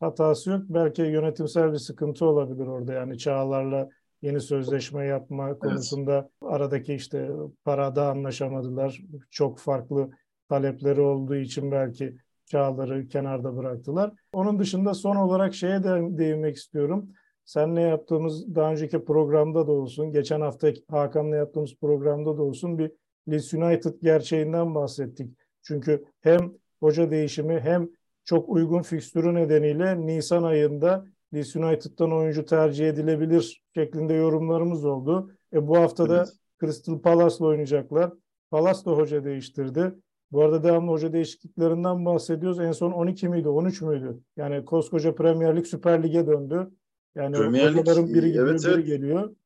hatası 0.00 0.50
yok. 0.50 0.62
Belki 0.68 1.02
yönetimsel 1.02 1.72
bir 1.72 1.78
sıkıntı 1.78 2.26
olabilir 2.26 2.66
orada. 2.66 2.92
Yani 2.92 3.18
Çağlar'la 3.18 3.88
yeni 4.22 4.40
sözleşme 4.40 5.06
yapma 5.06 5.58
konusunda 5.58 6.16
evet. 6.16 6.52
aradaki 6.52 6.94
işte 6.94 7.30
parada 7.64 8.10
anlaşamadılar. 8.10 9.00
Çok 9.30 9.58
farklı 9.58 10.10
talepleri 10.48 11.00
olduğu 11.00 11.36
için 11.36 11.72
belki 11.72 12.16
Çağlar'ı 12.46 13.08
kenarda 13.08 13.56
bıraktılar. 13.56 14.12
Onun 14.32 14.58
dışında 14.58 14.94
son 14.94 15.16
olarak 15.16 15.54
şeye 15.54 15.84
de 15.84 16.18
değinmek 16.18 16.56
istiyorum. 16.56 17.10
Senle 17.44 17.80
yaptığımız 17.80 18.54
daha 18.54 18.70
önceki 18.70 19.04
programda 19.04 19.66
da 19.66 19.72
olsun, 19.72 20.12
geçen 20.12 20.40
hafta 20.40 20.68
Hakan'la 20.90 21.36
yaptığımız 21.36 21.74
programda 21.80 22.38
da 22.38 22.42
olsun 22.42 22.78
bir 22.78 22.92
Leeds 23.30 23.54
United 23.54 23.94
gerçeğinden 24.02 24.74
bahsettik. 24.74 25.38
Çünkü 25.62 26.04
hem 26.20 26.52
hoca 26.80 27.10
değişimi 27.10 27.60
hem 27.60 27.88
çok 28.28 28.48
uygun 28.48 28.82
fikstürü 28.82 29.34
nedeniyle 29.34 30.06
Nisan 30.06 30.42
ayında 30.42 31.06
Leeds 31.34 31.56
United'dan 31.56 32.12
oyuncu 32.12 32.44
tercih 32.44 32.88
edilebilir 32.88 33.62
şeklinde 33.74 34.14
yorumlarımız 34.14 34.84
oldu. 34.84 35.30
E 35.52 35.68
bu 35.68 35.76
hafta 35.76 36.08
da 36.08 36.16
evet. 36.16 36.28
Crystal 36.60 36.98
Palace'la 36.98 37.46
oynayacaklar. 37.46 38.12
Palace 38.50 38.84
da 38.84 38.90
hoca 38.90 39.24
değiştirdi. 39.24 39.94
Bu 40.32 40.42
arada 40.42 40.62
devamlı 40.64 40.90
hoca 40.90 41.12
değişikliklerinden 41.12 42.04
bahsediyoruz. 42.04 42.60
En 42.60 42.72
son 42.72 42.92
12 42.92 43.28
miydi, 43.28 43.48
13 43.48 43.82
müydü? 43.82 44.20
Yani 44.36 44.64
koskoca 44.64 45.14
Premier 45.14 45.56
Lig 45.56 45.66
Süper 45.66 46.02
Lig'e 46.02 46.26
döndü. 46.26 46.70
Yani 47.14 47.36
Premier 47.36 47.74
hocaların 47.74 48.08
biri 48.08 48.26
gidiyor, 48.26 48.48
evet, 48.48 48.64
biri 48.64 48.72
evet. 48.72 48.86
geliyor. 48.86 49.36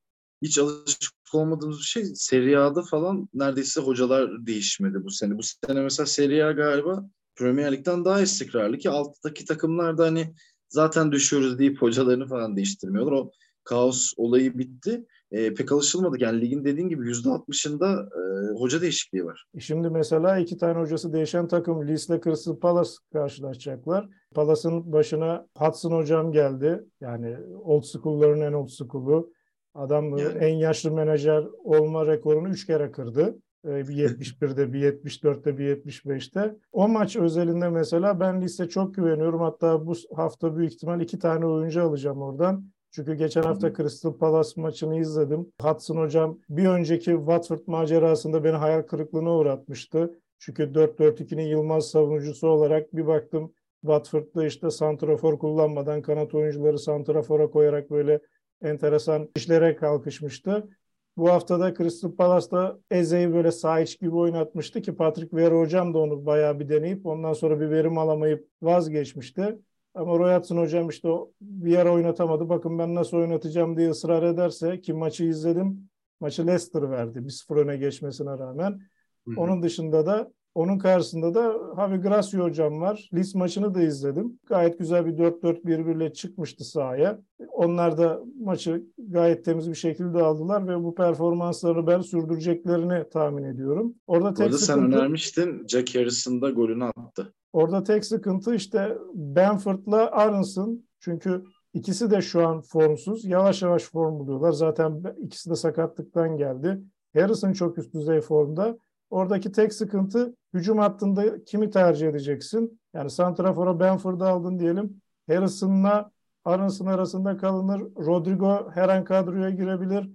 Hiç 0.43 0.59
alışık 0.59 1.13
olmadığımız 1.35 1.79
bir 1.79 1.85
şey. 1.85 2.05
Serie 2.05 2.57
A'da 2.57 2.83
falan 2.83 3.29
neredeyse 3.35 3.81
hocalar 3.81 4.47
değişmedi 4.47 5.05
bu 5.05 5.11
sene. 5.11 5.39
Bu 5.39 5.43
sene 5.43 5.81
mesela 5.83 6.07
Serie 6.07 6.43
A 6.43 6.53
galiba 6.53 7.05
Premier 7.37 7.73
Lig'den 7.73 8.05
daha 8.05 8.21
istikrarlı 8.21 8.79
ki 8.79 8.91
alttaki 8.91 9.45
takımlar 9.45 9.99
da 9.99 10.05
hani 10.05 10.35
zaten 10.69 11.13
düşüyoruz 11.13 11.59
deyip 11.59 11.83
hocalarını 11.83 12.27
falan 12.27 12.57
değiştirmiyorlar. 12.57 13.13
O 13.13 13.31
kaos 13.65 14.13
olayı 14.17 14.59
bitti. 14.59 15.07
E, 15.33 15.55
pek 15.55 15.73
alışılmadık. 15.73 16.21
Yani 16.21 16.41
ligin 16.41 16.65
dediğin 16.65 16.89
gibi 16.89 17.07
yüzde 17.07 17.29
altmışında 17.29 18.09
e, 18.17 18.53
hoca 18.59 18.81
değişikliği 18.81 19.25
var. 19.25 19.47
E, 19.55 19.61
şimdi 19.61 19.91
mesela 19.91 20.39
iki 20.39 20.59
tane 20.59 20.81
hocası 20.81 21.13
değişen 21.13 21.49
takım 21.49 21.89
Leeds 21.89 22.09
ile 22.09 22.21
Crystal 22.25 22.57
Palace 22.57 22.91
karşılaşacaklar. 23.13 24.09
Palace'ın 24.35 24.93
başına 24.93 25.47
Hudson 25.59 25.93
hocam 25.93 26.33
geldi. 26.33 26.85
Yani 27.01 27.37
old 27.65 27.83
school'ların 27.83 28.41
en 28.41 28.53
old 28.53 28.69
school'u. 28.69 29.33
Adam 29.75 30.17
yani. 30.19 30.39
en 30.39 30.55
yaşlı 30.55 30.91
menajer 30.91 31.45
olma 31.65 32.07
rekorunu 32.07 32.49
üç 32.49 32.67
kere 32.67 32.93
kırdı. 32.93 33.39
Ee, 33.65 33.89
bir 33.89 33.97
71'de, 33.97 34.73
bir 34.73 34.81
74'te, 34.81 35.59
bir 35.59 35.77
75'te. 35.77 36.57
O 36.73 36.89
maç 36.89 37.17
özelinde 37.17 37.69
mesela 37.69 38.21
ben 38.21 38.41
liste 38.43 38.69
çok 38.69 38.95
güveniyorum. 38.95 39.41
Hatta 39.41 39.87
bu 39.87 39.95
hafta 40.17 40.57
büyük 40.57 40.73
ihtimal 40.73 41.01
iki 41.01 41.19
tane 41.19 41.47
oyuncu 41.47 41.83
alacağım 41.83 42.23
oradan. 42.23 42.65
Çünkü 42.91 43.15
geçen 43.15 43.43
hafta 43.43 43.75
Crystal 43.75 44.19
Palace 44.19 44.61
maçını 44.61 45.01
izledim. 45.01 45.53
Hudson 45.63 45.97
hocam 45.97 46.39
bir 46.49 46.67
önceki 46.67 47.11
Watford 47.11 47.61
macerasında 47.67 48.45
beni 48.45 48.57
hayal 48.57 48.83
kırıklığına 48.83 49.37
uğratmıştı. 49.37 50.19
Çünkü 50.39 50.75
4-4-2'nin 50.75 51.47
Yılmaz 51.47 51.91
savunucusu 51.91 52.49
olarak 52.49 52.97
bir 52.97 53.07
baktım 53.07 53.53
Watford'da 53.81 54.47
işte 54.47 54.71
santrafor 54.71 55.39
kullanmadan 55.39 56.03
kanat 56.03 56.35
oyuncuları 56.35 56.79
santrafora 56.79 57.51
koyarak 57.51 57.91
böyle 57.91 58.21
enteresan 58.63 59.29
işlere 59.37 59.77
kalkışmıştı. 59.77 60.69
Bu 61.17 61.29
hafta 61.29 61.61
da 61.61 61.75
Crystal 61.75 62.17
Palace'da 62.17 62.79
Eze'yi 62.91 63.33
böyle 63.33 63.53
sağ 63.53 63.81
iç 63.81 64.01
gibi 64.01 64.17
oynatmıştı 64.17 64.83
ki 64.83 64.97
Patrick 64.97 65.37
Vieira 65.37 65.59
hocam 65.59 65.95
da 65.95 65.99
onu 65.99 66.27
bayağı 66.27 66.61
bir 66.61 66.69
deneyip 66.69 67.07
ondan 67.07 67.33
sonra 67.33 67.61
bir 67.61 67.71
verim 67.71 67.99
alamayıp 67.99 68.49
vazgeçmişti. 68.63 69.59
Ama 69.95 70.19
Roy 70.19 70.37
Hudson 70.37 70.57
hocam 70.57 70.89
işte 70.89 71.09
o 71.09 71.33
bir 71.41 71.71
yer 71.71 71.87
oynatamadı. 71.87 72.49
Bakın 72.49 72.79
ben 72.79 72.95
nasıl 72.95 73.17
oynatacağım 73.17 73.77
diye 73.77 73.91
ısrar 73.91 74.23
ederse 74.23 74.81
ki 74.81 74.93
maçı 74.93 75.25
izledim. 75.25 75.89
Maçı 76.21 76.47
Leicester 76.47 76.91
verdi. 76.91 77.25
1-0 77.25 77.57
öne 77.57 77.77
geçmesine 77.77 78.31
rağmen. 78.31 78.81
Hı 79.29 79.31
hı. 79.31 79.41
Onun 79.41 79.63
dışında 79.63 80.07
da 80.07 80.33
onun 80.55 80.79
karşısında 80.79 81.35
da 81.35 81.57
Javi 81.77 81.97
Gracia 81.97 82.41
hocam 82.41 82.81
var. 82.81 83.11
Lis 83.15 83.35
maçını 83.35 83.75
da 83.75 83.83
izledim. 83.83 84.39
Gayet 84.47 84.79
güzel 84.79 85.07
bir 85.07 85.13
4-4 85.13 85.67
birbirle 85.67 86.13
çıkmıştı 86.13 86.65
sahaya. 86.65 87.19
Onlar 87.53 87.99
da 87.99 88.21
maçı 88.41 88.83
gayet 88.99 89.45
temiz 89.45 89.71
bir 89.71 89.75
şekilde 89.75 90.23
aldılar 90.23 90.69
ve 90.69 90.85
bu 90.85 90.95
performansları 90.95 91.87
ben 91.87 92.01
sürdüreceklerini 92.01 93.05
tahmin 93.11 93.45
ediyorum. 93.45 93.95
Orada 94.07 94.35
tek 94.35 94.47
Orada 94.47 94.59
sıkıntı, 94.59 94.91
sen 94.91 95.01
önermiştin. 95.01 95.67
Jack 95.69 95.95
Harrison 95.95 96.43
da 96.43 96.51
golünü 96.51 96.85
attı. 96.85 97.35
Orada 97.53 97.83
tek 97.83 98.05
sıkıntı 98.05 98.55
işte 98.55 98.99
Benford'la 99.15 100.11
Aronson. 100.11 100.85
Çünkü 101.01 101.45
ikisi 101.75 102.11
de 102.11 102.23
şu 102.23 102.49
an 102.49 102.61
formsuz. 102.61 103.25
Yavaş 103.25 103.63
yavaş 103.63 103.83
form 103.83 104.19
buluyorlar. 104.19 104.53
Zaten 104.53 105.03
ikisi 105.23 105.51
de 105.51 105.55
sakatlıktan 105.55 106.37
geldi. 106.37 106.81
Harrison 107.15 107.53
çok 107.53 107.79
üst 107.79 107.95
düzey 107.95 108.21
formda. 108.21 108.79
Oradaki 109.13 109.53
tek 109.53 109.75
sıkıntı 109.75 110.35
hücum 110.55 110.79
hattında 110.79 111.45
kimi 111.45 111.71
tercih 111.71 112.09
edeceksin? 112.09 112.81
Yani 112.95 113.11
Santrafor'a 113.11 113.81
Benford'u 113.81 114.25
aldın 114.25 114.59
diyelim. 114.59 115.01
Harrison'la 115.29 116.11
Aronson 116.45 116.87
arasında 116.87 117.37
kalınır. 117.37 117.81
Rodrigo 117.81 118.71
her 118.75 118.89
an 118.89 119.05
kadroya 119.05 119.51
girebilir. 119.51 120.11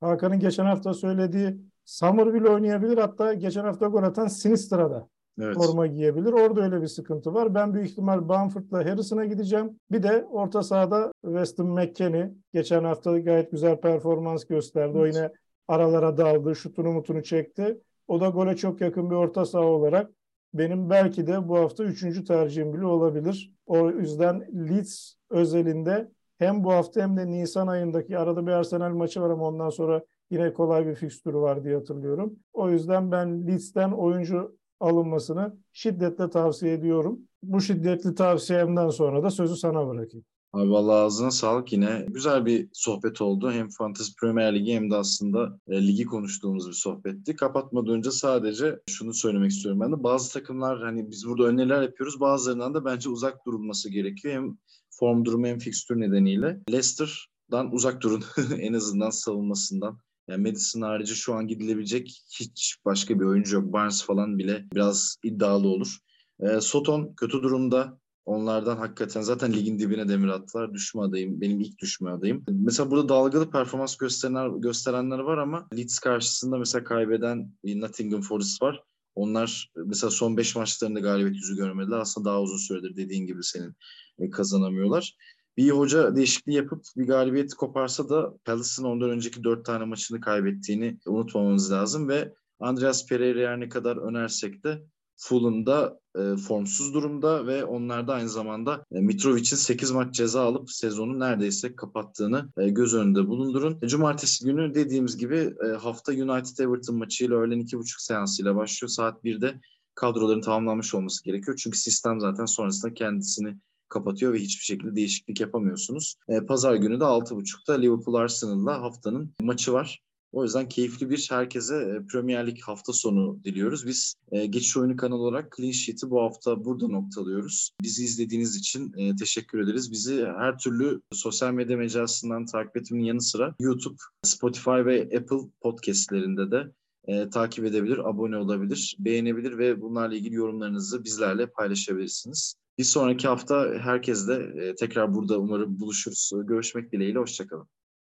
Hakan'ın 0.00 0.38
geçen 0.38 0.64
hafta 0.64 0.94
söylediği 0.94 1.56
Somerville 1.84 2.48
oynayabilir. 2.48 2.98
Hatta 2.98 3.34
geçen 3.34 3.64
hafta 3.64 3.86
gol 3.86 4.02
atan 4.02 4.26
Sinistra'da 4.26 5.08
evet. 5.40 5.56
forma 5.56 5.86
giyebilir. 5.86 6.32
Orada 6.32 6.60
öyle 6.60 6.82
bir 6.82 6.86
sıkıntı 6.86 7.34
var. 7.34 7.54
Ben 7.54 7.74
büyük 7.74 7.90
ihtimal 7.90 8.28
Bamford'la 8.28 8.78
Harrison'a 8.78 9.24
gideceğim. 9.24 9.80
Bir 9.90 10.02
de 10.02 10.26
orta 10.30 10.62
sahada 10.62 11.12
Weston 11.24 11.66
McKennie 11.66 12.30
geçen 12.52 12.84
hafta 12.84 13.18
gayet 13.18 13.50
güzel 13.50 13.80
performans 13.80 14.44
gösterdi. 14.44 14.98
Evet. 14.98 15.14
O 15.14 15.18
yine 15.18 15.32
aralara 15.68 16.16
daldı, 16.16 16.56
şutunu 16.56 16.92
mutunu 16.92 17.22
çekti. 17.22 17.80
O 18.08 18.20
da 18.20 18.28
gole 18.28 18.56
çok 18.56 18.80
yakın 18.80 19.10
bir 19.10 19.14
orta 19.14 19.44
saha 19.44 19.64
olarak 19.64 20.10
benim 20.54 20.90
belki 20.90 21.26
de 21.26 21.48
bu 21.48 21.58
hafta 21.58 21.84
üçüncü 21.84 22.24
tercihim 22.24 22.74
bile 22.74 22.84
olabilir. 22.86 23.52
O 23.66 23.90
yüzden 23.90 24.40
Leeds 24.70 25.14
özelinde 25.30 26.10
hem 26.38 26.64
bu 26.64 26.72
hafta 26.72 27.02
hem 27.02 27.16
de 27.16 27.26
Nisan 27.26 27.66
ayındaki 27.66 28.18
arada 28.18 28.46
bir 28.46 28.52
Arsenal 28.52 28.90
maçı 28.90 29.20
var 29.20 29.30
ama 29.30 29.46
ondan 29.46 29.70
sonra 29.70 30.04
yine 30.30 30.52
kolay 30.52 30.86
bir 30.86 30.94
fikstürü 30.94 31.36
var 31.36 31.64
diye 31.64 31.74
hatırlıyorum. 31.74 32.36
O 32.52 32.70
yüzden 32.70 33.12
ben 33.12 33.46
Leeds'ten 33.46 33.90
oyuncu 33.92 34.58
alınmasını 34.80 35.56
şiddetle 35.72 36.30
tavsiye 36.30 36.72
ediyorum. 36.72 37.20
Bu 37.42 37.60
şiddetli 37.60 38.14
tavsiyemden 38.14 38.88
sonra 38.88 39.22
da 39.22 39.30
sözü 39.30 39.56
sana 39.56 39.88
bırakayım. 39.88 40.24
Abi 40.52 40.70
valla 40.70 40.92
ağzına 40.92 41.30
sağlık 41.30 41.72
yine. 41.72 42.06
Güzel 42.08 42.46
bir 42.46 42.68
sohbet 42.72 43.20
oldu. 43.20 43.52
Hem 43.52 43.68
Fantasy 43.68 44.10
Premier 44.20 44.54
Ligi 44.54 44.74
hem 44.74 44.90
de 44.90 44.96
aslında 44.96 45.58
e, 45.68 45.86
ligi 45.86 46.04
konuştuğumuz 46.04 46.68
bir 46.68 46.74
sohbetti. 46.74 47.36
Kapatmadan 47.36 47.94
önce 47.94 48.10
sadece 48.10 48.80
şunu 48.88 49.14
söylemek 49.14 49.50
istiyorum 49.50 49.80
ben 49.80 49.92
de. 49.92 50.02
Bazı 50.02 50.32
takımlar 50.32 50.82
hani 50.82 51.10
biz 51.10 51.26
burada 51.26 51.44
öneriler 51.44 51.82
yapıyoruz. 51.82 52.20
Bazılarından 52.20 52.74
da 52.74 52.84
bence 52.84 53.08
uzak 53.08 53.46
durulması 53.46 53.90
gerekiyor. 53.90 54.34
Hem 54.34 54.58
form 54.90 55.24
durumu 55.24 55.46
hem 55.46 55.58
fikstür 55.58 56.00
nedeniyle. 56.00 56.60
Leicester'dan 56.70 57.74
uzak 57.74 58.02
durun 58.02 58.24
en 58.58 58.72
azından 58.72 59.10
savunmasından. 59.10 59.98
Yani 60.28 60.42
Madison 60.42 60.82
harici 60.82 61.14
şu 61.14 61.34
an 61.34 61.46
gidilebilecek 61.48 62.22
hiç 62.40 62.76
başka 62.84 63.20
bir 63.20 63.24
oyuncu 63.24 63.56
yok. 63.56 63.72
Barnes 63.72 64.04
falan 64.04 64.38
bile 64.38 64.64
biraz 64.74 65.16
iddialı 65.22 65.68
olur. 65.68 65.98
E, 66.40 66.60
Soton 66.60 67.14
kötü 67.16 67.42
durumda. 67.42 67.98
Onlardan 68.28 68.76
hakikaten 68.76 69.20
zaten 69.20 69.52
ligin 69.52 69.78
dibine 69.78 70.08
demir 70.08 70.28
attılar. 70.28 70.74
Düşme 70.74 71.02
adayım. 71.02 71.40
Benim 71.40 71.60
ilk 71.60 71.78
düşme 71.78 72.10
adayım. 72.10 72.44
Mesela 72.48 72.90
burada 72.90 73.08
dalgalı 73.08 73.50
performans 73.50 73.96
gösterenler, 73.96 74.48
gösterenler 74.48 75.18
var 75.18 75.38
ama 75.38 75.68
Leeds 75.76 75.98
karşısında 75.98 76.58
mesela 76.58 76.84
kaybeden 76.84 77.52
Nottingham 77.64 78.20
Forest 78.20 78.62
var. 78.62 78.82
Onlar 79.14 79.72
mesela 79.76 80.10
son 80.10 80.36
5 80.36 80.56
maçlarında 80.56 81.00
galibiyet 81.00 81.36
yüzü 81.36 81.56
görmediler. 81.56 81.98
Aslında 81.98 82.30
daha 82.30 82.42
uzun 82.42 82.56
süredir 82.56 82.96
dediğin 82.96 83.26
gibi 83.26 83.44
senin 83.44 83.74
e, 84.18 84.30
kazanamıyorlar. 84.30 85.16
bir 85.56 85.70
hoca 85.70 86.16
değişikliği 86.16 86.52
yapıp 86.52 86.82
bir 86.96 87.06
galibiyeti 87.06 87.56
koparsa 87.56 88.08
da 88.08 88.34
Palace'ın 88.44 88.86
ondan 88.86 89.10
önceki 89.10 89.44
dört 89.44 89.64
tane 89.64 89.84
maçını 89.84 90.20
kaybettiğini 90.20 90.98
unutmamamız 91.06 91.72
lazım 91.72 92.08
ve 92.08 92.34
Andreas 92.60 93.06
Pereira 93.06 93.50
her 93.50 93.60
ne 93.60 93.68
kadar 93.68 93.96
önersek 93.96 94.64
de 94.64 94.82
Fulham 95.20 95.66
da 95.66 96.00
e, 96.16 96.36
formsuz 96.36 96.94
durumda 96.94 97.46
ve 97.46 97.64
onlar 97.64 98.08
da 98.08 98.14
aynı 98.14 98.28
zamanda 98.28 98.84
e, 98.92 99.00
Mitrovic'in 99.00 99.56
8 99.56 99.90
maç 99.90 100.14
ceza 100.14 100.42
alıp 100.42 100.70
sezonu 100.70 101.20
neredeyse 101.20 101.76
kapattığını 101.76 102.48
e, 102.58 102.68
göz 102.68 102.94
önünde 102.94 103.26
bulundurun. 103.26 103.78
E, 103.82 103.88
Cumartesi 103.88 104.44
günü 104.44 104.74
dediğimiz 104.74 105.16
gibi 105.16 105.54
e, 105.64 105.68
hafta 105.68 106.12
United 106.12 106.58
Everton 106.58 106.96
maçıyla 106.96 107.36
öğlen 107.36 107.60
2.30 107.60 108.02
seansıyla 108.02 108.56
başlıyor. 108.56 108.88
Saat 108.88 109.24
1'de 109.24 109.60
kadroların 109.94 110.40
tamamlanmış 110.40 110.94
olması 110.94 111.24
gerekiyor. 111.24 111.60
Çünkü 111.62 111.78
sistem 111.78 112.20
zaten 112.20 112.44
sonrasında 112.44 112.94
kendisini 112.94 113.56
kapatıyor 113.88 114.32
ve 114.32 114.38
hiçbir 114.38 114.64
şekilde 114.64 114.96
değişiklik 114.96 115.40
yapamıyorsunuz. 115.40 116.14
E, 116.28 116.40
Pazar 116.40 116.74
günü 116.74 117.00
de 117.00 117.04
6.30'da 117.04 117.74
Liverpool 117.74 118.14
Arsenal'la 118.14 118.82
haftanın 118.82 119.34
maçı 119.40 119.72
var. 119.72 120.02
O 120.32 120.44
yüzden 120.44 120.68
keyifli 120.68 121.10
bir 121.10 121.26
herkese 121.30 121.76
e, 121.76 122.06
Premier 122.06 122.46
Lig 122.46 122.60
hafta 122.62 122.92
sonu 122.92 123.40
diliyoruz. 123.44 123.86
Biz 123.86 124.14
e, 124.32 124.46
Geçiş 124.46 124.76
Oyunu 124.76 124.96
kanalı 124.96 125.22
olarak 125.22 125.54
Clean 125.56 125.70
Sheet'i 125.70 126.10
bu 126.10 126.22
hafta 126.22 126.64
burada 126.64 126.88
noktalıyoruz. 126.88 127.70
Bizi 127.82 128.04
izlediğiniz 128.04 128.56
için 128.56 128.92
e, 128.96 129.16
teşekkür 129.16 129.60
ederiz. 129.60 129.90
Bizi 129.90 130.24
her 130.24 130.58
türlü 130.58 131.00
sosyal 131.12 131.52
medya 131.52 131.76
mecrasından 131.76 132.46
takip 132.46 132.76
etmenin 132.76 133.04
yanı 133.04 133.22
sıra 133.22 133.54
YouTube, 133.60 133.96
Spotify 134.22 134.70
ve 134.70 135.02
Apple 135.02 135.50
podcastlerinde 135.60 136.50
de 136.50 136.72
e, 137.08 137.30
takip 137.30 137.64
edebilir, 137.64 137.98
abone 137.98 138.36
olabilir, 138.36 138.96
beğenebilir 138.98 139.58
ve 139.58 139.80
bunlarla 139.80 140.16
ilgili 140.16 140.34
yorumlarınızı 140.34 141.04
bizlerle 141.04 141.46
paylaşabilirsiniz. 141.46 142.54
Bir 142.78 142.84
sonraki 142.84 143.28
hafta 143.28 143.74
herkesle 143.80 144.34
e, 144.34 144.74
tekrar 144.74 145.14
burada 145.14 145.38
umarım 145.38 145.80
buluşuruz. 145.80 146.30
Görüşmek 146.44 146.92
dileğiyle, 146.92 147.18
hoşçakalın. 147.18 147.68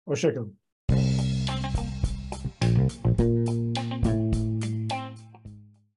Hoşçakalın. 0.07 0.68
Thank 3.03 3.19
you. 3.21 3.38